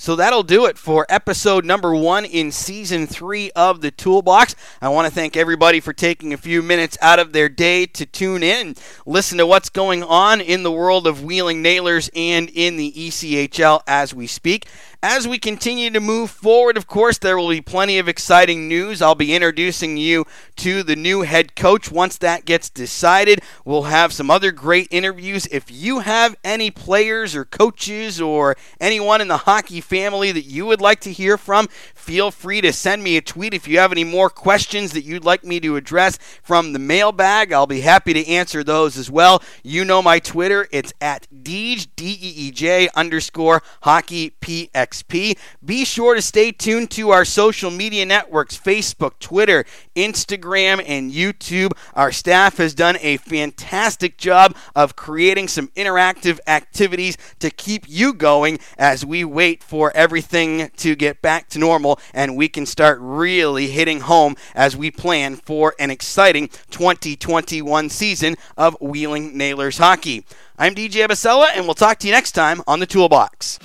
So 0.00 0.16
that'll 0.16 0.44
do 0.44 0.64
it 0.64 0.78
for 0.78 1.04
episode 1.10 1.66
number 1.66 1.94
one 1.94 2.24
in 2.24 2.52
season 2.52 3.06
three 3.06 3.50
of 3.50 3.82
the 3.82 3.90
Toolbox. 3.90 4.56
I 4.80 4.88
want 4.88 5.06
to 5.06 5.12
thank 5.12 5.36
everybody 5.36 5.78
for 5.78 5.92
taking 5.92 6.32
a 6.32 6.38
few 6.38 6.62
minutes 6.62 6.96
out 7.02 7.18
of 7.18 7.34
their 7.34 7.50
day 7.50 7.84
to 7.84 8.06
tune 8.06 8.42
in, 8.42 8.76
listen 9.04 9.36
to 9.36 9.46
what's 9.46 9.68
going 9.68 10.02
on 10.02 10.40
in 10.40 10.62
the 10.62 10.72
world 10.72 11.06
of 11.06 11.22
Wheeling 11.22 11.60
Nailers 11.60 12.08
and 12.16 12.48
in 12.48 12.78
the 12.78 12.90
ECHL 12.90 13.82
as 13.86 14.14
we 14.14 14.26
speak. 14.26 14.66
As 15.02 15.26
we 15.26 15.38
continue 15.38 15.88
to 15.88 15.98
move 16.00 16.30
forward, 16.30 16.76
of 16.76 16.86
course, 16.86 17.16
there 17.16 17.38
will 17.38 17.48
be 17.48 17.62
plenty 17.62 17.98
of 17.98 18.06
exciting 18.06 18.68
news. 18.68 19.00
I'll 19.00 19.14
be 19.14 19.34
introducing 19.34 19.96
you 19.96 20.26
to 20.56 20.82
the 20.82 20.94
new 20.94 21.22
head 21.22 21.56
coach 21.56 21.90
once 21.90 22.18
that 22.18 22.44
gets 22.44 22.68
decided. 22.68 23.40
We'll 23.64 23.84
have 23.84 24.12
some 24.12 24.30
other 24.30 24.52
great 24.52 24.88
interviews. 24.90 25.46
If 25.46 25.70
you 25.70 26.00
have 26.00 26.36
any 26.44 26.70
players 26.70 27.34
or 27.34 27.46
coaches 27.46 28.20
or 28.20 28.58
anyone 28.78 29.22
in 29.22 29.28
the 29.28 29.38
hockey 29.38 29.80
family 29.80 30.32
that 30.32 30.44
you 30.44 30.66
would 30.66 30.82
like 30.82 31.00
to 31.00 31.12
hear 31.12 31.38
from, 31.38 31.68
feel 31.94 32.30
free 32.30 32.60
to 32.60 32.70
send 32.70 33.02
me 33.02 33.16
a 33.16 33.22
tweet. 33.22 33.54
If 33.54 33.66
you 33.66 33.78
have 33.78 33.92
any 33.92 34.04
more 34.04 34.28
questions 34.28 34.92
that 34.92 35.06
you'd 35.06 35.24
like 35.24 35.44
me 35.44 35.60
to 35.60 35.76
address 35.76 36.18
from 36.42 36.74
the 36.74 36.78
mailbag, 36.78 37.54
I'll 37.54 37.66
be 37.66 37.80
happy 37.80 38.12
to 38.12 38.28
answer 38.28 38.62
those 38.62 38.98
as 38.98 39.10
well. 39.10 39.42
You 39.62 39.86
know 39.86 40.02
my 40.02 40.18
Twitter. 40.18 40.68
It's 40.70 40.92
at 41.00 41.26
Deej, 41.34 41.88
D-E-E-J 41.96 42.90
underscore 42.94 43.62
hockey 43.80 44.34
PX. 44.42 44.89
XP. 44.90 45.38
Be 45.64 45.84
sure 45.84 46.14
to 46.14 46.22
stay 46.22 46.52
tuned 46.52 46.90
to 46.92 47.10
our 47.10 47.24
social 47.24 47.70
media 47.70 48.04
networks 48.04 48.58
Facebook, 48.58 49.18
Twitter, 49.18 49.64
Instagram, 49.94 50.82
and 50.86 51.12
YouTube. 51.12 51.72
Our 51.94 52.12
staff 52.12 52.58
has 52.58 52.74
done 52.74 52.96
a 53.00 53.16
fantastic 53.18 54.16
job 54.18 54.56
of 54.74 54.96
creating 54.96 55.48
some 55.48 55.68
interactive 55.68 56.40
activities 56.46 57.16
to 57.38 57.50
keep 57.50 57.88
you 57.88 58.12
going 58.12 58.58
as 58.78 59.04
we 59.04 59.24
wait 59.24 59.62
for 59.62 59.92
everything 59.94 60.70
to 60.76 60.94
get 60.94 61.22
back 61.22 61.48
to 61.50 61.58
normal 61.58 61.98
and 62.12 62.36
we 62.36 62.48
can 62.48 62.66
start 62.66 62.98
really 63.00 63.68
hitting 63.68 64.00
home 64.00 64.36
as 64.54 64.76
we 64.76 64.90
plan 64.90 65.36
for 65.36 65.74
an 65.78 65.90
exciting 65.90 66.48
2021 66.70 67.88
season 67.88 68.36
of 68.56 68.76
Wheeling 68.80 69.36
Nailers 69.36 69.78
hockey. 69.78 70.24
I'm 70.58 70.74
DJ 70.74 71.06
Abisalih, 71.06 71.52
and 71.54 71.64
we'll 71.64 71.74
talk 71.74 71.98
to 72.00 72.06
you 72.06 72.12
next 72.12 72.32
time 72.32 72.62
on 72.66 72.80
the 72.80 72.86
Toolbox. 72.86 73.58